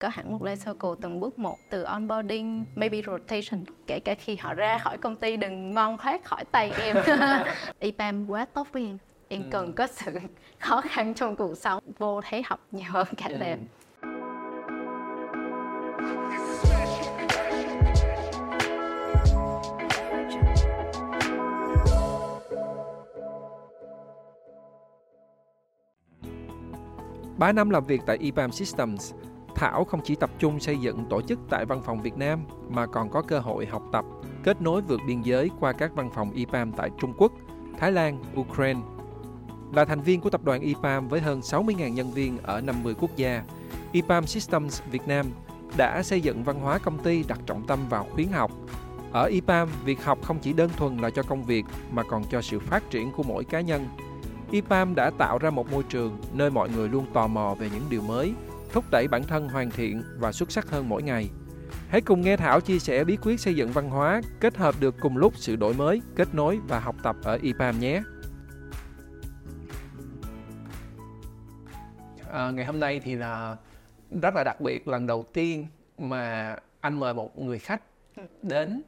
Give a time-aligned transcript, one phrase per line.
[0.00, 4.36] có hẳn một life cycle từng bước một từ onboarding, maybe rotation kể cả khi
[4.36, 6.96] họ ra khỏi công ty đừng ngon thoát khỏi tay em.
[7.80, 8.98] IPAM quá tốt với em.
[9.28, 9.72] Em cần ừ.
[9.76, 10.12] có sự
[10.58, 13.36] khó khăn trong cuộc sống vô thấy học nhiều hơn cả ừ.
[13.40, 13.58] em.
[27.38, 29.12] Ba năm làm việc tại EPAM Systems,
[29.60, 32.86] Thảo không chỉ tập trung xây dựng tổ chức tại văn phòng Việt Nam mà
[32.86, 34.04] còn có cơ hội học tập,
[34.42, 37.32] kết nối vượt biên giới qua các văn phòng IPAM tại Trung Quốc,
[37.78, 38.80] Thái Lan, Ukraine.
[39.72, 43.10] Là thành viên của tập đoàn IPAM với hơn 60.000 nhân viên ở 50 quốc
[43.16, 43.42] gia,
[43.92, 45.26] IPAM Systems Việt Nam
[45.76, 48.50] đã xây dựng văn hóa công ty đặt trọng tâm vào khuyến học.
[49.12, 52.42] Ở IPAM, việc học không chỉ đơn thuần là cho công việc mà còn cho
[52.42, 53.86] sự phát triển của mỗi cá nhân.
[54.50, 57.84] IPAM đã tạo ra một môi trường nơi mọi người luôn tò mò về những
[57.90, 58.34] điều mới,
[58.72, 61.28] thúc đẩy bản thân hoàn thiện và xuất sắc hơn mỗi ngày.
[61.88, 64.94] Hãy cùng nghe Thảo chia sẻ bí quyết xây dựng văn hóa, kết hợp được
[65.00, 68.02] cùng lúc sự đổi mới, kết nối và học tập ở EPAM nhé.
[72.32, 73.56] À, ngày hôm nay thì là
[74.22, 75.66] rất là đặc biệt lần đầu tiên
[75.98, 77.82] mà anh mời một người khách
[78.42, 78.82] đến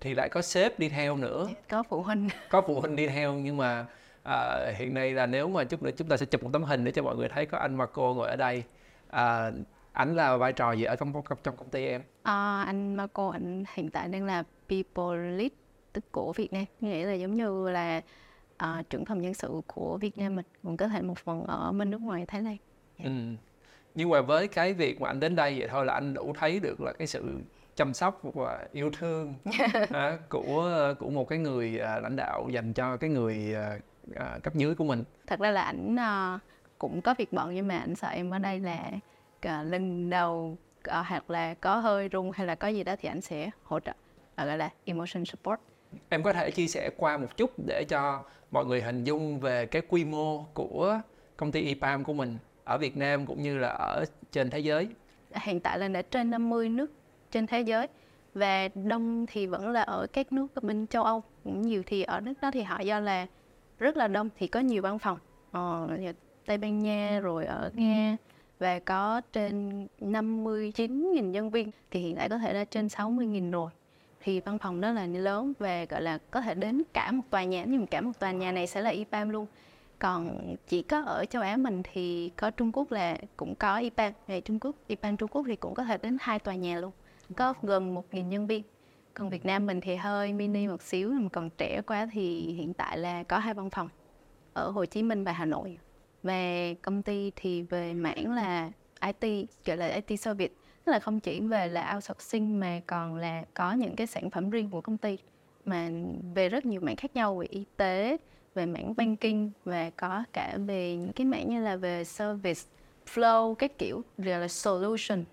[0.00, 3.34] thì lại có sếp đi theo nữa có phụ huynh có phụ huynh đi theo
[3.34, 3.86] nhưng mà
[4.22, 6.84] à, hiện nay là nếu mà chút nữa chúng ta sẽ chụp một tấm hình
[6.84, 8.64] để cho mọi người thấy có anh Marco ngồi ở đây
[9.12, 9.50] à,
[9.92, 12.02] ảnh là vai trò gì ở trong trong công ty em?
[12.22, 15.52] À, anh Marco anh hiện tại đang là people lead
[15.92, 16.64] tức của Việt Nam.
[16.80, 18.00] Nghĩa là giống như là
[18.64, 21.72] uh, trưởng phòng nhân sự của Việt Nam mình cũng có thể một phần ở
[21.72, 22.56] bên nước ngoài Thái Lan.
[23.04, 23.10] Ừ.
[23.94, 26.60] nhưng mà với cái việc mà anh đến đây vậy thôi là anh đủ thấy
[26.60, 27.40] được là cái sự
[27.76, 29.34] chăm sóc và yêu thương
[29.90, 33.78] à, của của một cái người à, lãnh đạo dành cho cái người à,
[34.14, 35.04] à, cấp dưới của mình.
[35.26, 36.38] Thật ra là ảnh à,
[36.82, 38.90] cũng có việc bận nhưng mà ảnh sợ em ở đây là
[39.40, 43.08] à, lần đầu à, hoặc là có hơi rung hay là có gì đó thì
[43.08, 43.92] ảnh sẽ hỗ trợ
[44.34, 45.60] à, gọi là emotion support.
[46.08, 49.66] Em có thể chia sẻ qua một chút để cho mọi người hình dung về
[49.66, 51.00] cái quy mô của
[51.36, 54.88] công ty IPAM của mình ở Việt Nam cũng như là ở trên thế giới.
[55.34, 56.92] Hiện tại là đã trên 50 nước
[57.30, 57.88] trên thế giới
[58.34, 62.20] và đông thì vẫn là ở các nước bên châu Âu cũng nhiều thì ở
[62.20, 63.26] nước đó thì họ do là
[63.78, 65.18] rất là đông thì có nhiều văn phòng.
[65.52, 65.88] Ờ,
[66.46, 68.16] Tây Ban Nha rồi ở Nga
[68.58, 73.70] và có trên 59.000 nhân viên thì hiện tại có thể là trên 60.000 rồi.
[74.20, 77.44] Thì văn phòng đó là lớn về gọi là có thể đến cả một tòa
[77.44, 79.46] nhà nhưng cả một tòa nhà này sẽ là IPAM luôn.
[79.98, 80.38] Còn
[80.68, 84.40] chỉ có ở châu Á mình thì có Trung Quốc là cũng có IPAM về
[84.40, 86.92] Trung Quốc IPAM Trung Quốc thì cũng có thể đến hai tòa nhà luôn
[87.36, 88.62] có gần 1.000 nhân viên.
[89.14, 92.74] Còn Việt Nam mình thì hơi mini một xíu mà còn trẻ quá thì hiện
[92.74, 93.88] tại là có hai văn phòng
[94.52, 95.78] ở Hồ Chí Minh và Hà Nội
[96.22, 101.20] về công ty thì về mảng là IT gọi là IT service tức là không
[101.20, 104.96] chỉ về là outsourcing mà còn là có những cái sản phẩm riêng của công
[104.96, 105.18] ty
[105.64, 105.90] mà
[106.34, 108.16] về rất nhiều mảng khác nhau, về y tế,
[108.54, 112.60] về mảng banking, và có cả về những cái mảng như là về service,
[113.14, 115.24] flow, các kiểu, rồi là solution,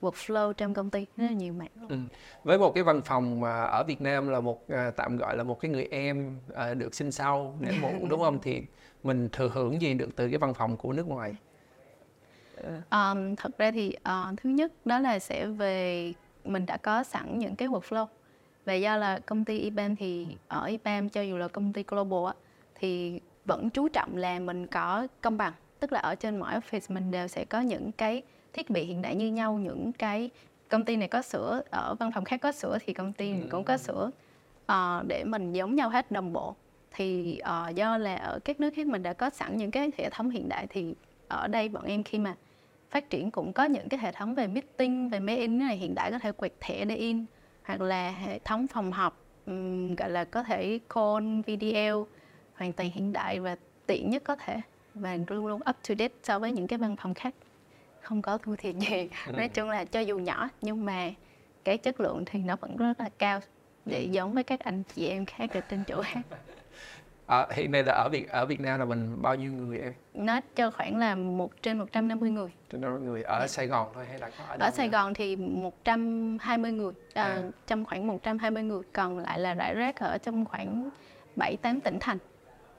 [0.00, 1.88] workflow trong công ty rất là nhiều mảng luôn.
[1.88, 1.96] Ừ.
[2.44, 5.42] Với một cái văn phòng mà ở Việt Nam là một à, tạm gọi là
[5.42, 8.62] một cái người em à, được sinh sau để một đúng không thì
[9.02, 11.34] mình thừa hưởng gì được từ cái văn phòng của nước ngoài?
[12.90, 16.12] Um, thật ra thì uh, thứ nhất đó là sẽ về
[16.44, 18.06] mình đã có sẵn những cái workflow.
[18.64, 22.26] Và do là công ty IBM thì ở IBM cho dù là công ty global
[22.26, 22.32] á,
[22.74, 25.52] thì vẫn chú trọng là mình có công bằng.
[25.80, 28.22] Tức là ở trên mỗi office mình đều sẽ có những cái
[28.52, 30.30] thiết bị hiện đại như nhau những cái
[30.68, 33.48] công ty này có sửa ở văn phòng khác có sửa thì công ty mình
[33.50, 34.10] cũng có sửa
[34.72, 36.54] uh, để mình giống nhau hết đồng bộ
[36.90, 40.10] thì uh, do là ở các nước khác mình đã có sẵn những cái hệ
[40.10, 40.94] thống hiện đại thì
[41.28, 42.34] ở đây bọn em khi mà
[42.90, 45.94] phát triển cũng có những cái hệ thống về meeting về máy in này hiện
[45.94, 47.24] đại có thể quẹt thẻ để in
[47.64, 52.06] hoặc là hệ thống phòng họp um, gọi là có thể call video
[52.54, 53.56] hoàn toàn hiện đại và
[53.86, 54.60] tiện nhất có thể
[54.94, 57.34] và luôn luôn up to date so với những cái văn phòng khác.
[58.00, 59.08] Không có thua thiệt gì.
[59.26, 59.32] Ừ.
[59.32, 61.10] nói chung là cho dù nhỏ nhưng mà
[61.64, 63.40] cái chất lượng thì nó vẫn rất là cao
[63.86, 66.20] để giống với các anh chị em khác ở trên chỗ khác
[67.28, 69.92] À, hiện nay là ở Việt ở Việt Nam là mình bao nhiêu người em?
[70.14, 72.48] Nó cho khoảng là một trên 150 người.
[72.72, 74.56] Trên 150 người ở Sài Gòn thôi hay là có ở?
[74.60, 74.92] Ở Sài nữa?
[74.92, 77.42] Gòn thì 120 người, à, à.
[77.66, 80.90] trong khoảng 120 người, còn lại là rải rác ở trong khoảng
[81.36, 82.18] 7 8 tỉnh thành.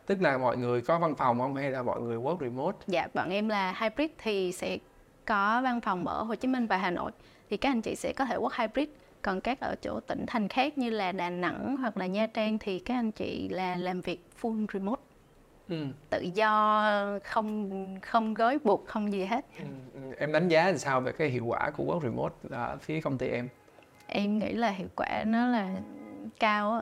[0.05, 2.77] Tức là mọi người có văn phòng không hay là mọi người work remote?
[2.87, 4.77] Dạ, bọn em là hybrid thì sẽ
[5.25, 7.11] có văn phòng ở Hồ Chí Minh và Hà Nội
[7.49, 8.89] thì các anh chị sẽ có thể work hybrid
[9.21, 12.59] còn các ở chỗ tỉnh thành khác như là Đà Nẵng hoặc là Nha Trang
[12.59, 15.01] thì các anh chị là làm việc full remote
[15.69, 15.85] ừ.
[16.09, 17.69] tự do không
[18.01, 19.65] không gói buộc không gì hết ừ.
[19.93, 20.15] ừ.
[20.17, 23.17] em đánh giá thì sao về cái hiệu quả của work remote ở phía công
[23.17, 23.49] ty em
[24.07, 25.75] em nghĩ là hiệu quả nó là
[26.39, 26.81] cao á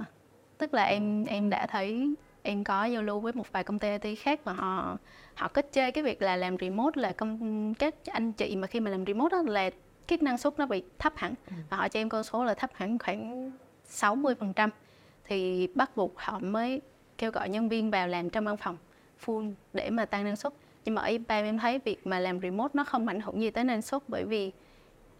[0.58, 3.98] tức là em em đã thấy em có giao lưu với một vài công ty
[4.02, 4.98] IT khác và họ
[5.36, 8.80] họ có chơi cái việc là làm remote là công các anh chị mà khi
[8.80, 9.70] mà làm remote đó là
[10.08, 11.34] cái năng suất nó bị thấp hẳn.
[11.48, 11.54] Ừ.
[11.70, 13.52] và họ cho em con số là thấp hẳn khoảng
[13.90, 14.70] 60%
[15.24, 16.82] thì bắt buộc họ mới
[17.18, 18.78] kêu gọi nhân viên vào làm trong văn phòng
[19.26, 20.54] full để mà tăng năng suất.
[20.86, 23.50] Nhưng mà ở IPAM em thấy việc mà làm remote nó không ảnh hưởng gì
[23.50, 24.52] tới năng suất bởi vì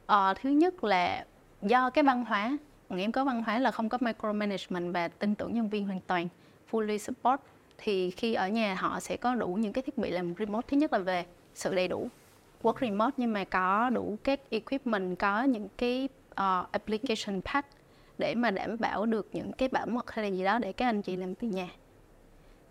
[0.04, 1.26] uh, thứ nhất là
[1.62, 2.58] do cái văn hóa
[2.90, 6.00] bọn em có văn hóa là không có micromanagement và tin tưởng nhân viên hoàn
[6.08, 6.28] toàn
[6.72, 7.42] fully support.
[7.78, 10.68] Thì khi ở nhà họ sẽ có đủ những cái thiết bị làm remote.
[10.70, 11.26] Thứ nhất là về
[11.56, 12.10] sự đầy đủ
[12.64, 17.68] work remote nhưng mà có đủ các equipment có những cái uh, application pack
[18.18, 20.86] để mà đảm bảo được những cái bảo mật hay là gì đó để các
[20.86, 21.70] anh chị làm từ nhà.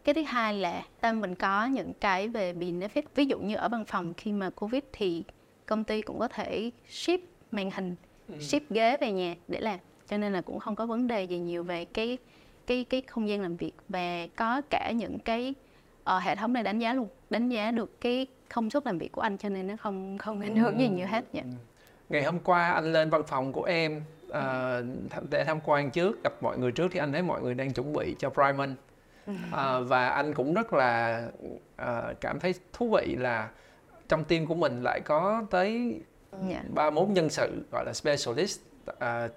[0.05, 3.03] Cái thứ hai là tâm mình có những cái về benefit.
[3.15, 5.25] Ví dụ như ở văn phòng khi mà covid thì
[5.67, 7.97] công ty cũng có thể ship màn hình
[8.29, 8.41] ừ.
[8.41, 9.79] ship ghế về nhà để làm.
[10.09, 12.19] Cho nên là cũng không có vấn đề gì nhiều về cái
[12.67, 15.55] cái cái không gian làm việc và có cả những cái
[16.17, 19.13] uh, hệ thống này đánh giá luôn đánh giá được cái công suất làm việc
[19.13, 21.43] của anh cho nên nó không không ảnh hưởng gì nhiều hết dạ.
[21.43, 21.49] Ừ.
[22.09, 26.33] ngày hôm qua anh lên văn phòng của em uh, để tham quan trước gặp
[26.41, 28.75] mọi người trước thì anh thấy mọi người đang chuẩn bị cho Primen
[29.31, 29.37] uh,
[29.89, 31.23] và anh cũng rất là
[31.83, 33.49] uh, cảm thấy thú vị là
[34.09, 36.01] trong team của mình lại có tới
[36.49, 36.63] dạ.
[36.69, 36.95] ba yeah.
[36.95, 38.61] bốn nhân sự gọi là specialist
[38.91, 38.97] uh,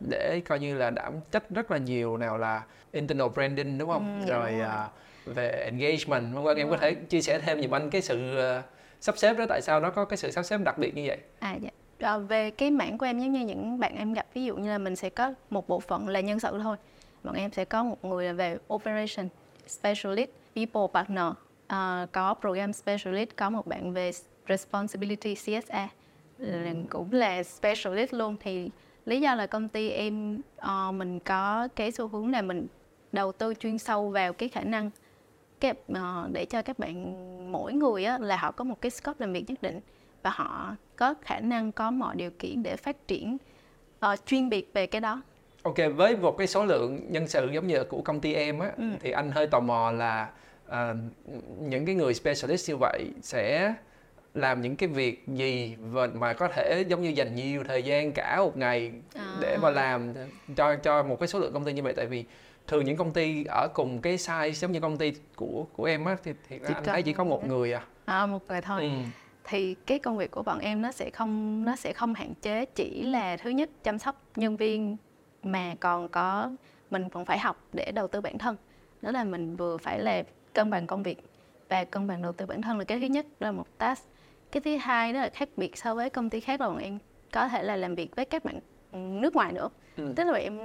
[0.09, 4.21] để coi như là đảm trách rất là nhiều nào là internal branding đúng không
[4.25, 7.89] ừ, rồi uh, về engagement vân vân em có thể chia sẻ thêm giùm anh
[7.89, 8.63] cái sự uh,
[9.01, 11.17] sắp xếp đó tại sao nó có cái sự sắp xếp đặc biệt như vậy?
[11.39, 11.69] À dạ.
[11.99, 14.69] À, về cái mảng của em giống như những bạn em gặp ví dụ như
[14.69, 16.77] là mình sẽ có một bộ phận là nhân sự thôi.
[17.23, 19.27] Bọn em sẽ có một người là về operation
[19.67, 21.25] specialist people partner.
[21.73, 24.11] Uh, có program specialist có một bạn về
[24.47, 25.89] responsibility CSA
[26.89, 28.35] cũng là specialist luôn.
[28.39, 28.69] Thì
[29.05, 32.67] lý do là công ty em uh, mình có cái xu hướng là mình
[33.11, 34.89] đầu tư chuyên sâu vào cái khả năng
[35.59, 35.97] cái, uh,
[36.31, 39.43] để cho các bạn mỗi người á, là họ có một cái scope làm việc
[39.47, 39.79] nhất định
[40.23, 43.37] và họ có khả năng có mọi điều kiện để phát triển
[44.05, 45.21] uh, chuyên biệt về cái đó
[45.63, 48.71] Ok, với một cái số lượng nhân sự giống như của công ty em á,
[48.77, 48.83] ừ.
[48.99, 50.29] thì anh hơi tò mò là
[50.67, 50.73] uh,
[51.59, 53.73] những cái người specialist như vậy sẽ
[54.33, 55.75] làm những cái việc gì
[56.13, 59.35] mà có thể giống như dành nhiều thời gian cả một ngày à.
[59.41, 60.13] để mà làm
[60.55, 62.25] cho cho một cái số lượng công ty như vậy tại vì
[62.69, 66.05] thường những công ty ở cùng cái size giống như công ty của của em
[66.05, 67.83] á thì, thì anh thấy chỉ có một người à.
[68.05, 68.81] À một người thôi.
[68.81, 68.89] Ừ.
[69.43, 72.65] thì cái công việc của bọn em nó sẽ không nó sẽ không hạn chế
[72.65, 74.97] chỉ là thứ nhất chăm sóc nhân viên
[75.43, 76.51] mà còn có
[76.89, 78.55] mình còn phải học để đầu tư bản thân.
[79.01, 80.23] Đó là mình vừa phải là
[80.53, 81.17] cân bằng công việc
[81.69, 84.03] và cân bằng đầu tư bản thân là cái thứ nhất đó là một task.
[84.51, 86.99] Cái thứ hai đó là khác biệt so với công ty khác là bọn em
[87.31, 88.59] có thể là làm việc với các bạn
[88.91, 89.69] nước ngoài nữa.
[89.97, 90.13] Ừ.
[90.15, 90.57] tức là bọn em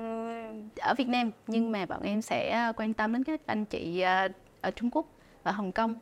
[0.80, 4.28] ở Việt Nam nhưng mà bọn em sẽ quan tâm đến các anh chị ờ,
[4.60, 5.06] ở Trung Quốc
[5.42, 5.94] ở Hồng Kông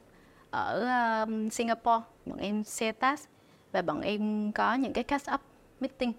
[0.51, 3.29] ở Singapore bọn em share task
[3.73, 5.41] và bọn em có những cái catch up
[5.81, 6.13] meeting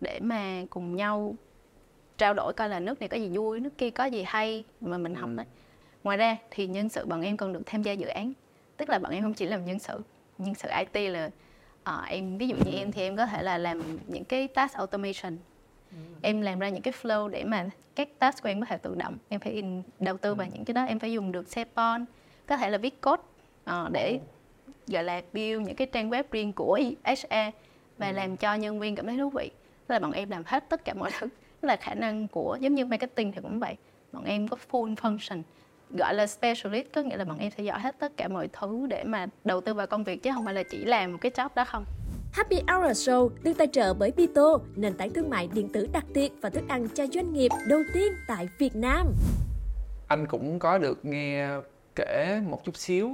[0.00, 1.34] để mà cùng nhau
[2.18, 4.98] trao đổi coi là nước này có gì vui nước kia có gì hay mà
[4.98, 5.36] mình học ừ.
[5.36, 5.46] đấy
[6.04, 8.32] ngoài ra thì nhân sự bọn em còn được tham gia dự án
[8.76, 10.00] tức là bọn em không chỉ làm nhân sự
[10.38, 11.30] nhân sự IT là
[11.82, 14.74] uh, em ví dụ như em thì em có thể là làm những cái task
[14.74, 15.49] automation ừ.
[16.22, 18.94] Em làm ra những cái flow để mà các task của em có thể tự
[18.94, 19.16] động.
[19.28, 20.50] Em phải in, đầu tư vào ừ.
[20.54, 20.84] những cái đó.
[20.84, 22.04] Em phải dùng được Sepon
[22.46, 23.22] có thể là viết code
[23.70, 24.20] uh, để
[24.86, 27.34] gọi là build những cái trang web riêng của HR
[27.98, 28.12] và ừ.
[28.12, 29.50] làm cho nhân viên cảm thấy thú vị.
[29.86, 31.26] Tức là bọn em làm hết tất cả mọi thứ.
[31.60, 33.76] Tức là khả năng của giống như marketing thì cũng vậy.
[34.12, 35.42] Bọn em có full function
[35.90, 38.86] gọi là specialist có nghĩa là bọn em sẽ giỏi hết tất cả mọi thứ
[38.86, 41.32] để mà đầu tư vào công việc chứ không phải là chỉ làm một cái
[41.32, 41.84] job đó không
[42.32, 46.04] Happy Hour Show được tài trợ bởi Bito, nền tảng thương mại điện tử đặc
[46.14, 49.06] biệt và thức ăn cho doanh nghiệp đầu tiên tại Việt Nam.
[50.08, 51.48] Anh cũng có được nghe
[51.96, 53.10] kể một chút xíu,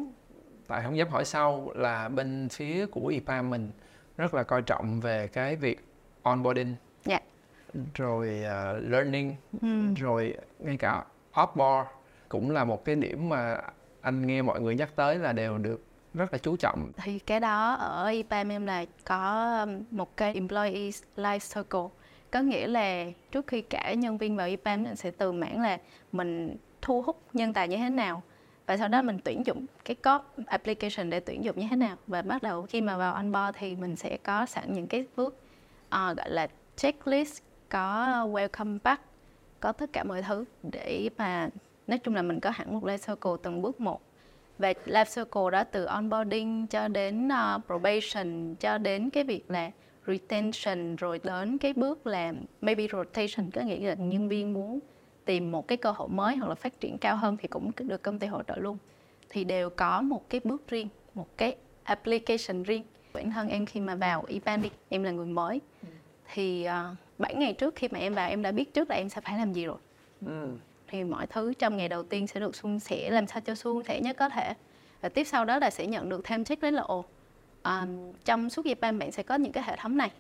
[0.67, 3.71] tại không dám hỏi sau là bên phía của IPAM mình
[4.17, 5.85] rất là coi trọng về cái việc
[6.23, 7.23] onboarding, yeah.
[7.75, 7.81] Dạ.
[7.95, 9.95] rồi uh, learning, mm.
[9.95, 11.85] rồi ngay cả offboard
[12.29, 13.61] cũng là một cái điểm mà
[14.01, 15.86] anh nghe mọi người nhắc tới là đều được
[16.17, 16.93] rất là chú trọng.
[16.97, 21.99] Thì cái đó ở IPAM em là có um, một cái employee life circle.
[22.31, 25.79] Có nghĩa là trước khi cả nhân viên vào IPAM mình sẽ từ mảng là
[26.13, 28.23] mình thu hút nhân tài như thế nào.
[28.67, 31.97] Và sau đó mình tuyển dụng cái code application để tuyển dụng như thế nào.
[32.07, 35.35] Và bắt đầu khi mà vào onboard thì mình sẽ có sẵn những cái bước
[35.87, 39.03] uh, gọi là checklist có welcome pack
[39.61, 41.49] có tất cả mọi thứ để mà
[41.87, 44.01] nói chung là mình có hẳn một life circle từng bước một
[44.59, 49.71] và life circle đó từ onboarding cho đến uh, probation cho đến cái việc là
[50.07, 54.79] retention rồi đến cái bước là maybe rotation có nghĩa là nhân viên muốn
[55.25, 58.03] tìm một cái cơ hội mới hoặc là phát triển cao hơn thì cũng được
[58.03, 58.79] công ty hỗ trợ luôn
[59.29, 62.83] thì đều có một cái bước riêng một cái application riêng
[63.13, 65.89] bản thân em khi mà vào IPAN đi em là người mới ừ.
[66.33, 69.09] thì uh, 7 ngày trước khi mà em vào em đã biết trước là em
[69.09, 69.79] sẽ phải làm gì rồi
[70.27, 70.49] ừ
[70.88, 73.85] thì mọi thứ trong ngày đầu tiên sẽ được suôn sẻ làm sao cho suôn
[73.85, 74.55] sẻ nhất có thể.
[75.00, 77.05] Và tiếp sau đó là sẽ nhận được thêm checklist là ồ
[77.64, 80.11] um, trong suốt Japan bạn sẽ có những cái hệ thống này.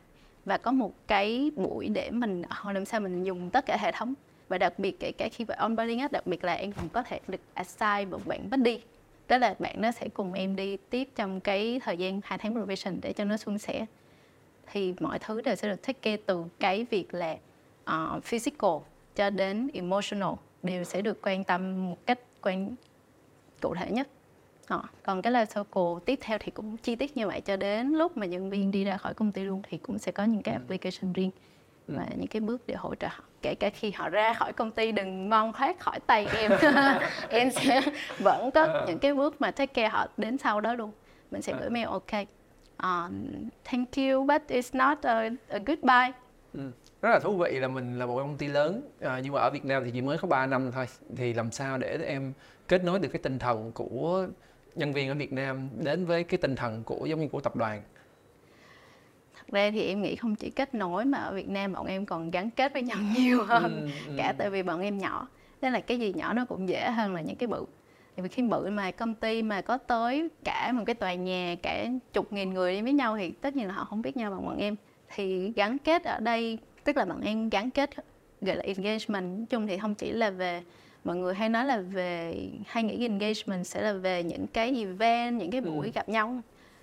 [0.44, 4.14] Và có một cái buổi để mình làm sao mình dùng tất cả hệ thống.
[4.48, 7.02] Và đặc biệt kể cả khi về onboarding á đặc biệt là em cũng có
[7.02, 8.80] thể được assign một bạn buddy
[9.28, 12.52] đó là bạn nó sẽ cùng em đi tiếp trong cái thời gian hai tháng
[12.52, 13.86] probation để cho nó suôn sẻ.
[14.72, 17.36] Thì mọi thứ đều sẽ được take care từ cái việc là
[17.90, 18.76] uh, physical
[19.14, 20.32] cho đến emotional
[20.66, 22.74] đều sẽ được quan tâm một cách quan
[23.60, 24.08] cụ thể nhất
[24.68, 27.88] Ờ, còn cái life circle tiếp theo thì cũng chi tiết như vậy cho đến
[27.88, 30.42] lúc mà nhân viên đi ra khỏi công ty luôn thì cũng sẽ có những
[30.42, 30.58] cái ừ.
[30.58, 31.30] application riêng
[31.88, 31.94] ừ.
[31.96, 34.70] và những cái bước để hỗ trợ họ kể cả khi họ ra khỏi công
[34.70, 36.52] ty đừng mong thoát khỏi tay em
[37.28, 37.82] em sẽ
[38.18, 38.84] vẫn có ờ.
[38.88, 40.92] những cái bước mà take care họ đến sau đó luôn
[41.30, 41.58] mình sẽ ờ.
[41.60, 43.12] gửi mail ok uh,
[43.64, 46.12] thank you but it's not a, a goodbye
[46.54, 46.70] ừ.
[47.06, 49.50] Rất là thú vị là mình là một công ty lớn à, nhưng mà ở
[49.50, 50.86] Việt Nam thì chỉ mới có 3 năm thôi.
[51.16, 52.32] Thì làm sao để em
[52.68, 54.26] kết nối được cái tinh thần của
[54.74, 57.56] nhân viên ở Việt Nam đến với cái tinh thần của giống như của tập
[57.56, 57.82] đoàn?
[59.36, 62.06] Thật ra thì em nghĩ không chỉ kết nối mà ở Việt Nam bọn em
[62.06, 64.14] còn gắn kết với nhau nhiều hơn ừ, ừ.
[64.18, 65.28] cả tại vì bọn em nhỏ.
[65.62, 67.64] Nên là cái gì nhỏ nó cũng dễ hơn là những cái bự.
[68.16, 71.56] Tại vì khi bự mà công ty mà có tới cả một cái tòa nhà
[71.62, 74.30] cả chục nghìn người đi với nhau thì tất nhiên là họ không biết nhau
[74.30, 74.76] bằng bọn em.
[75.14, 77.90] Thì gắn kết ở đây tức là bọn em gắn kết
[78.40, 79.38] gọi là engagement.
[79.38, 80.62] Nói chung thì không chỉ là về
[81.04, 85.38] mọi người hay nói là về hay nghĩ engagement sẽ là về những cái event
[85.38, 85.92] những cái buổi ừ.
[85.94, 86.40] gặp nhau.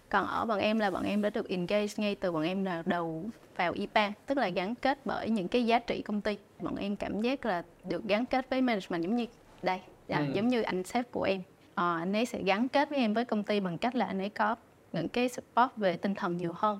[0.09, 2.83] Còn ở bọn em là bọn em đã được engage ngay từ bọn em là
[2.85, 6.37] đầu vào IPA tức là gắn kết bởi những cái giá trị công ty.
[6.59, 9.25] Bọn em cảm giác là được gắn kết với management giống như
[9.61, 9.79] đây
[10.09, 10.25] à, ừ.
[10.33, 11.41] giống như anh sếp của em.
[11.75, 14.19] À, anh ấy sẽ gắn kết với em với công ty bằng cách là anh
[14.19, 14.55] ấy có
[14.93, 16.79] những cái support về tinh thần nhiều hơn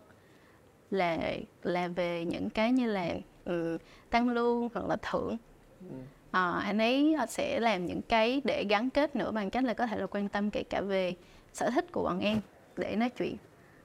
[0.94, 1.18] là
[1.64, 3.14] là về những cái như là
[3.46, 3.78] um,
[4.10, 5.38] tăng lương hoặc là thưởng.
[5.80, 5.96] Ừ.
[6.32, 9.88] À, anh ấy sẽ làm những cái để gắn kết nữa bằng cách là có
[9.88, 11.16] thể là quan tâm kể cả về
[11.54, 12.42] sở thích của bọn em
[12.78, 13.38] để nói chuyện.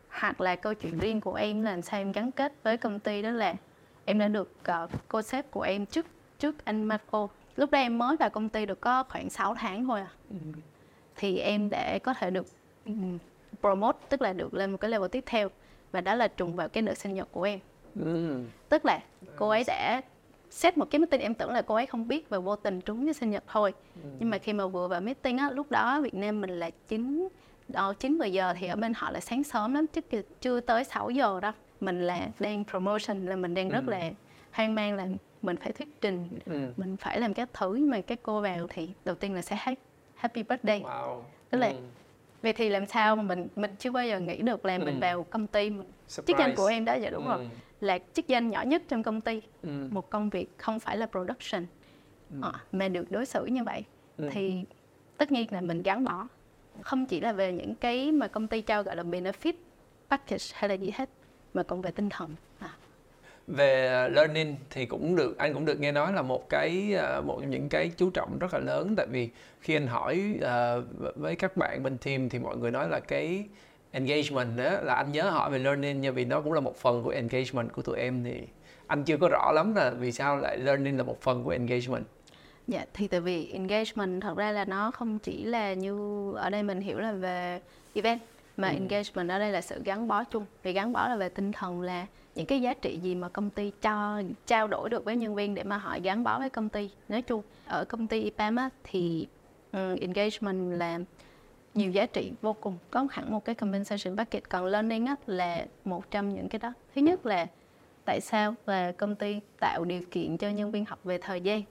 [0.08, 3.22] Hoặc là câu chuyện riêng của em là sao em gắn kết với công ty
[3.22, 3.54] đó là
[4.04, 4.52] em đã được
[4.84, 6.06] uh, cô sếp của em trước
[6.38, 7.28] trước anh Marco.
[7.56, 10.10] Lúc đó em mới vào công ty được có khoảng 6 tháng thôi à.
[10.30, 10.36] Ừ.
[11.16, 12.46] thì em đã có thể được
[12.86, 13.18] um,
[13.60, 15.48] promote tức là được lên một cái level tiếp theo
[15.92, 17.58] và đó là trùng vào cái đợt sinh nhật của em
[18.00, 18.40] ừ.
[18.68, 19.00] tức là
[19.36, 20.02] cô ấy đã
[20.50, 23.04] xét một cái meeting em tưởng là cô ấy không biết và vô tình trúng
[23.04, 24.08] cái sinh nhật thôi ừ.
[24.18, 27.28] nhưng mà khi mà vừa vào meeting á lúc đó Việt Nam mình là chín
[27.68, 30.00] đó chín mười giờ thì ở bên họ là sáng sớm lắm chứ
[30.40, 33.74] chưa tới 6 giờ đâu mình là đang promotion là mình đang ừ.
[33.74, 34.10] rất là
[34.50, 35.06] hoang mang là
[35.42, 36.72] mình phải thuyết trình ừ.
[36.76, 39.58] mình phải làm các thứ nhưng mà các cô vào thì đầu tiên là sẽ
[40.14, 41.20] happy birthday wow.
[41.50, 41.74] tức là ừ.
[42.42, 44.84] Vậy thì làm sao mà mình mình chưa bao giờ nghĩ được là ừ.
[44.84, 47.36] mình vào công ty mình chức danh của em đó dạ đúng ừ.
[47.36, 47.48] rồi
[47.80, 49.88] là chức danh nhỏ nhất trong công ty ừ.
[49.90, 51.66] một công việc không phải là production
[52.30, 52.38] ừ.
[52.42, 53.84] à, mà được đối xử như vậy
[54.16, 54.28] ừ.
[54.32, 54.64] thì
[55.16, 56.28] tất nhiên là mình gắn bó
[56.82, 59.52] không chỉ là về những cái mà công ty trao gọi là benefit
[60.10, 61.10] package hay là gì hết
[61.54, 62.34] mà còn về tinh thần.
[63.48, 67.38] Về learning thì cũng được anh cũng được nghe nói là một cái ờ, một
[67.40, 68.94] trong những cái chú trọng rất là lớn.
[68.96, 69.28] Tại vì
[69.60, 73.44] khi anh hỏi uh, với các bạn bên team thì mọi người nói là cái
[73.90, 77.02] engagement đó là anh nhớ hỏi về learning nha vì nó cũng là một phần
[77.02, 78.40] của engagement của tụi em thì
[78.86, 82.04] anh chưa có rõ lắm là vì sao lại learning là một phần của engagement.
[82.68, 86.62] Dạ, thì tại vì engagement thật ra là nó không chỉ là như ở đây
[86.62, 87.60] mình hiểu là về
[87.94, 88.20] event
[88.56, 88.74] mà ừ.
[88.74, 90.44] engagement ở đây là sự gắn bó chung.
[90.62, 92.06] Vì gắn bó là về tinh thần là
[92.38, 95.54] những cái giá trị gì mà công ty cho trao đổi được với nhân viên
[95.54, 96.90] để mà họ gắn bó với công ty?
[97.08, 99.26] Nói chung ở công ty IPAM á, thì
[99.72, 100.98] um, engagement là
[101.74, 102.78] nhiều giá trị vô cùng.
[102.90, 106.72] Có hẳn một cái compensation package còn learning á, là một trong những cái đó.
[106.94, 107.46] Thứ nhất là
[108.04, 111.62] tại sao là công ty tạo điều kiện cho nhân viên học về thời gian?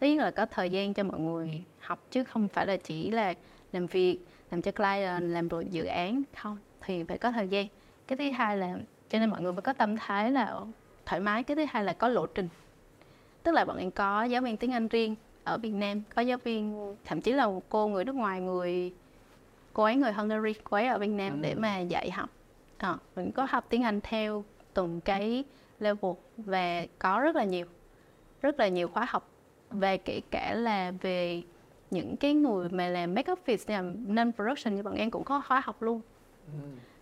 [0.00, 3.10] Thứ nhất là có thời gian cho mọi người học chứ không phải là chỉ
[3.10, 3.34] là
[3.72, 4.18] làm việc
[4.50, 7.66] làm cho client làm rồi dự án không thì phải có thời gian.
[8.06, 8.76] Cái thứ hai là
[9.14, 10.60] cho nên mọi người phải có tâm thái là
[11.06, 11.42] thoải mái.
[11.42, 12.48] Cái thứ hai là có lộ trình.
[13.42, 16.38] Tức là bọn em có giáo viên tiếng anh riêng ở việt nam có giáo
[16.38, 18.92] viên thậm chí là cô người nước ngoài người
[19.72, 21.38] cô ấy người Hungary cô ấy ở Việt Nam ừ.
[21.42, 22.30] để mà dạy học.
[22.76, 24.44] À, mình có học tiếng Anh theo
[24.74, 25.44] từng cái
[25.78, 27.66] level và có rất là nhiều
[28.42, 29.30] rất là nhiều khóa học.
[29.70, 31.42] Và kể cả là về
[31.90, 35.42] những cái người mà làm make office làm non production như bọn em cũng có
[35.48, 36.00] khóa học luôn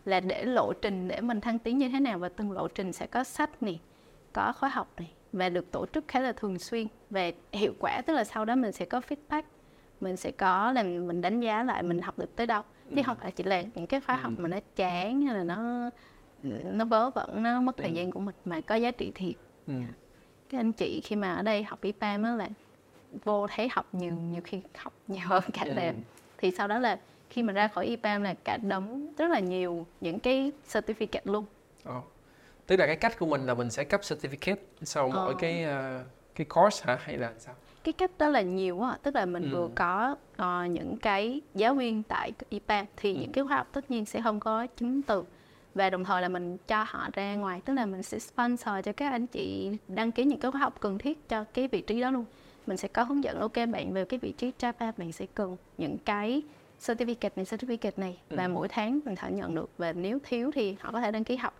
[0.05, 2.93] là để lộ trình để mình thăng tiến như thế nào và từng lộ trình
[2.93, 3.81] sẽ có sách này
[4.33, 6.87] có khóa học này và được tổ chức khá là thường xuyên.
[7.11, 9.43] Và hiệu quả tức là sau đó mình sẽ có feedback
[10.01, 12.63] mình sẽ có là mình đánh giá lại mình học được tới đâu.
[12.97, 15.91] Chứ không phải chỉ là những cái khóa học mà nó chán hay là nó
[16.65, 19.35] nó vớ vẩn nó mất thời gian của mình mà có giá trị thiệt.
[19.67, 19.75] Ừ.
[20.49, 22.49] các anh chị khi mà ở đây học IPAM á là
[23.25, 25.73] vô thấy học nhiều nhiều khi học nhiều hơn cả Ừ.
[25.77, 25.95] làm.
[26.39, 26.99] Thì sau đó là
[27.33, 31.45] khi mà ra khỏi IPAM là cả đống rất là nhiều những cái certificate luôn
[31.85, 32.03] Ồ.
[32.67, 35.35] Tức là cái cách của mình là mình sẽ cấp certificate sau mỗi Ờ.
[35.39, 37.55] cái ờ, cái course hả hay là sao?
[37.85, 39.49] cái cách đó là nhiều quá tức là mình Ừ.
[39.57, 43.21] vừa có ờ, những cái giáo viên tại IPAM thì Ừ.
[43.21, 45.25] những cái khóa học tất nhiên sẽ không có chứng từ
[45.75, 48.93] và đồng thời là mình cho họ ra ngoài tức là mình sẽ sponsor cho
[48.93, 52.01] các anh chị đăng ký những cái khóa học cần thiết cho cái vị trí
[52.01, 52.25] đó luôn
[52.67, 55.57] mình sẽ có hướng dẫn ok bạn về cái vị trí Java bạn sẽ cần
[55.79, 56.43] những cái
[56.87, 58.49] certificate này certificate này và Ừ.
[58.49, 61.37] mỗi tháng mình thể nhận được và nếu thiếu thì họ có thể đăng ký
[61.37, 61.55] học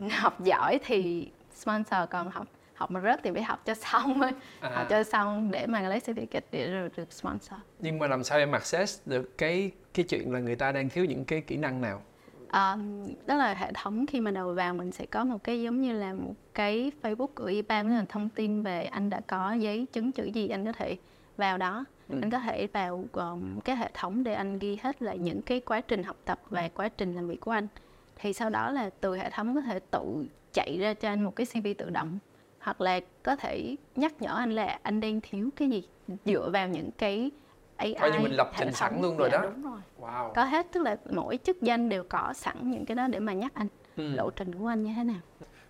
[0.00, 0.06] Ừ.
[0.10, 4.30] học giỏi thì sponsor còn học học mà rớt thì phải học cho xong thôi
[4.60, 4.70] À.
[4.74, 8.38] học cho xong để mà lấy certificate để rồi được sponsor Nhưng mà làm sao
[8.38, 11.80] em access được cái cái chuyện là người ta đang thiếu những cái kỹ năng
[11.80, 12.02] nào?
[12.48, 12.78] Ờ,
[13.26, 15.92] đó là hệ thống khi mà đầu vào mình sẽ có một cái giống như
[15.92, 20.12] là một cái Facebook của IPAM là thông tin về anh đã có giấy chứng
[20.12, 20.96] chỉ gì anh có thể
[21.36, 22.18] vào đó Ừ.
[22.22, 25.60] anh có thể vào um, cái hệ thống để anh ghi hết lại những cái
[25.60, 27.68] quá trình học tập và quá trình làm việc của anh
[28.16, 31.36] thì sau đó là từ hệ thống có thể tự chạy ra cho anh một
[31.36, 32.18] cái CV tự động
[32.60, 35.88] hoặc là có thể nhắc nhở anh là anh đang thiếu cái gì
[36.24, 37.30] dựa vào những cái
[37.76, 39.50] AI Coi như mình lập trình sẵn luôn rồi Dạ, đó.
[39.50, 40.32] đúng rồi Wow.
[40.32, 43.32] có hết tức là mỗi chức danh đều có sẵn những cái đó để mà
[43.32, 44.08] nhắc anh Ừ.
[44.08, 45.20] lộ trình của anh như thế nào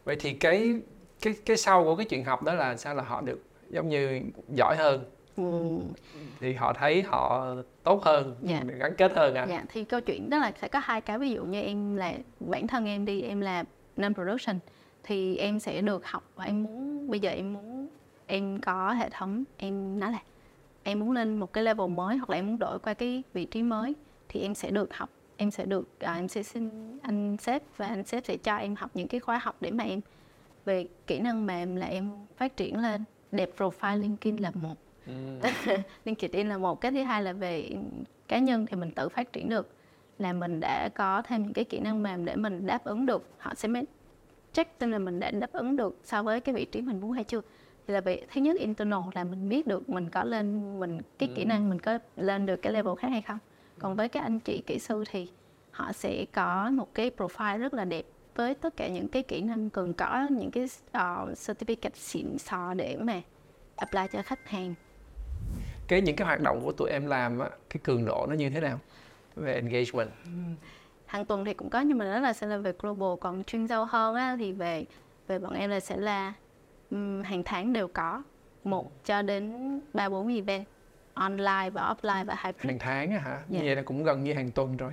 [0.04, 0.80] Vậy thì cái
[1.22, 4.20] cái cái sau của cái chuyện học đó là sao là họ được giống như
[4.56, 5.04] giỏi hơn.
[6.40, 8.62] Thì họ thấy họ tốt hơn, Dạ.
[8.78, 9.46] gắn kết hơn à.
[9.48, 12.14] dạ thì câu chuyện đó là sẽ có hai cái ví dụ như em là
[12.40, 13.64] bản thân em đi em là
[13.96, 14.56] non production
[15.02, 17.88] thì em sẽ được học và em muốn bây giờ em muốn
[18.26, 20.18] em có hệ thống em nói là
[20.82, 23.44] em muốn lên một cái level mới hoặc là em muốn đổi qua cái vị
[23.44, 23.94] trí mới
[24.28, 26.70] thì em sẽ được học em sẽ được à, em sẽ xin
[27.02, 29.84] anh sếp và anh sếp sẽ cho em học những cái khóa học để mà
[29.84, 30.00] em
[30.64, 34.74] về kỹ năng mềm là em phát triển lên đẹp profile LinkedIn là một
[35.06, 35.12] Ừ.
[36.04, 37.70] LinkedIn là một cái thứ hai là về
[38.28, 39.68] cá nhân thì mình tự phát triển được.
[40.18, 43.28] Là mình đã có thêm những cái kỹ năng mềm để mình đáp ứng được.
[43.38, 43.84] Họ sẽ mới
[44.52, 47.12] check tên là mình đã đáp ứng được so với cái vị trí mình muốn
[47.12, 47.40] hay chưa.
[47.86, 51.28] Thì là về thứ nhất internal là mình biết được mình có lên mình cái
[51.34, 53.38] kỹ năng mình có lên được cái level khác hay không.
[53.78, 55.28] Còn với các anh chị kỹ sư thì
[55.70, 59.40] họ sẽ có một cái profile rất là đẹp với tất cả những cái kỹ
[59.40, 63.22] năng cần có những cái uh, certificate xịn sò để mà
[63.76, 64.74] apply cho khách hàng
[65.88, 68.50] Cái những cái hoạt động của tụi em làm á, cái cường độ nó như
[68.50, 68.78] thế nào
[69.36, 70.10] về engagement?
[71.06, 73.68] hàng tuần thì cũng có nhưng mà đó là sẽ là về global còn chuyên
[73.68, 74.84] sâu hơn á, thì về
[75.26, 76.32] về bọn em là sẽ là
[76.90, 78.22] ừm, hàng tháng đều có
[78.64, 79.52] một cho đến
[79.94, 80.64] ba bốn event
[81.14, 83.42] online và offline và hybrid Hàng tháng á hả?
[83.48, 83.64] Như Dạ.
[83.64, 84.92] vậy là cũng gần như hàng tuần rồi.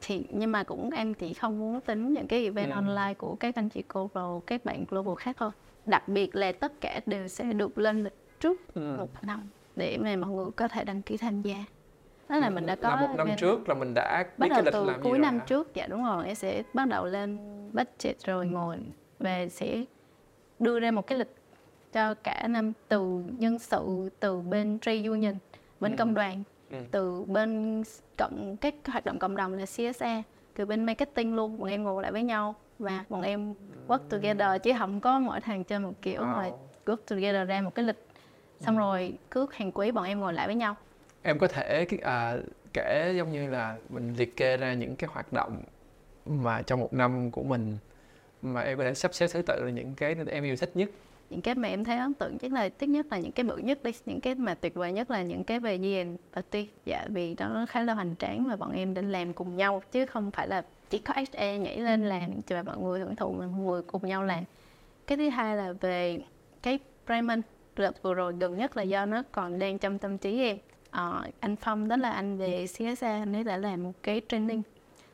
[0.00, 2.74] thì nhưng mà cũng em chỉ không muốn tính những cái event Ừ.
[2.74, 5.50] online của các anh chị global các bạn global khác thôi
[5.86, 8.94] đặc biệt là tất cả đều sẽ được lên lịch trước Ừ.
[8.98, 11.56] một năm để mà mọi người có thể đăng ký tham gia
[12.28, 14.56] đó là mình đã có là một năm trước là mình đã bắt biết đầu
[14.56, 15.44] cái lịch từ làm cuối năm hả?
[15.44, 17.38] trước dạ đúng rồi em sẽ bắt đầu lên
[17.72, 18.76] budget rồi ngồi
[19.18, 19.84] và sẽ
[20.58, 21.34] đưa ra một cái lịch
[21.92, 25.34] cho cả năm từ nhân sự từ bên trade union
[25.80, 25.96] bên Ừ.
[25.98, 26.78] công đoàn Ừ.
[26.90, 27.82] từ bên
[28.18, 30.22] cộng các hoạt động cộng đồng là CSA
[30.54, 33.54] từ bên marketing luôn bọn em ngồi lại với nhau và bọn em
[33.88, 36.58] work together chứ không có mỗi thằng chơi một kiểu mà Wow.
[36.86, 38.06] work together ra một cái lịch
[38.62, 40.76] xong rồi cứ hàng quý bọn em ngồi lại với nhau.
[41.22, 42.36] Em có thể à,
[42.72, 45.62] kể giống như là mình liệt kê ra những cái hoạt động
[46.26, 47.76] mà trong một năm của mình
[48.42, 50.90] mà em có thể sắp xếp thứ tự là những cái em yêu thích nhất.
[51.30, 53.56] những cái mà em thấy ấn tượng nhất là thứ nhất là những cái bự
[53.56, 57.06] nhất đi những cái mà tuyệt vời nhất là những cái về end party dạ
[57.08, 60.30] vì đó khá là hoành tráng và bọn em định làm cùng nhau chứ không
[60.30, 63.60] phải là chỉ có HR nhảy lên làm cho mọi người hưởng thụ mà mọi
[63.60, 64.44] người cùng nhau làm.
[65.06, 66.18] Cái thứ hai là về
[66.62, 67.42] cái Bremen
[67.76, 70.58] đợt vừa rồi gần nhất là do nó còn đang trong tâm trí em.
[70.90, 74.62] Ờ, anh Phong đó là anh về CSA anh ấy đã làm một cái training.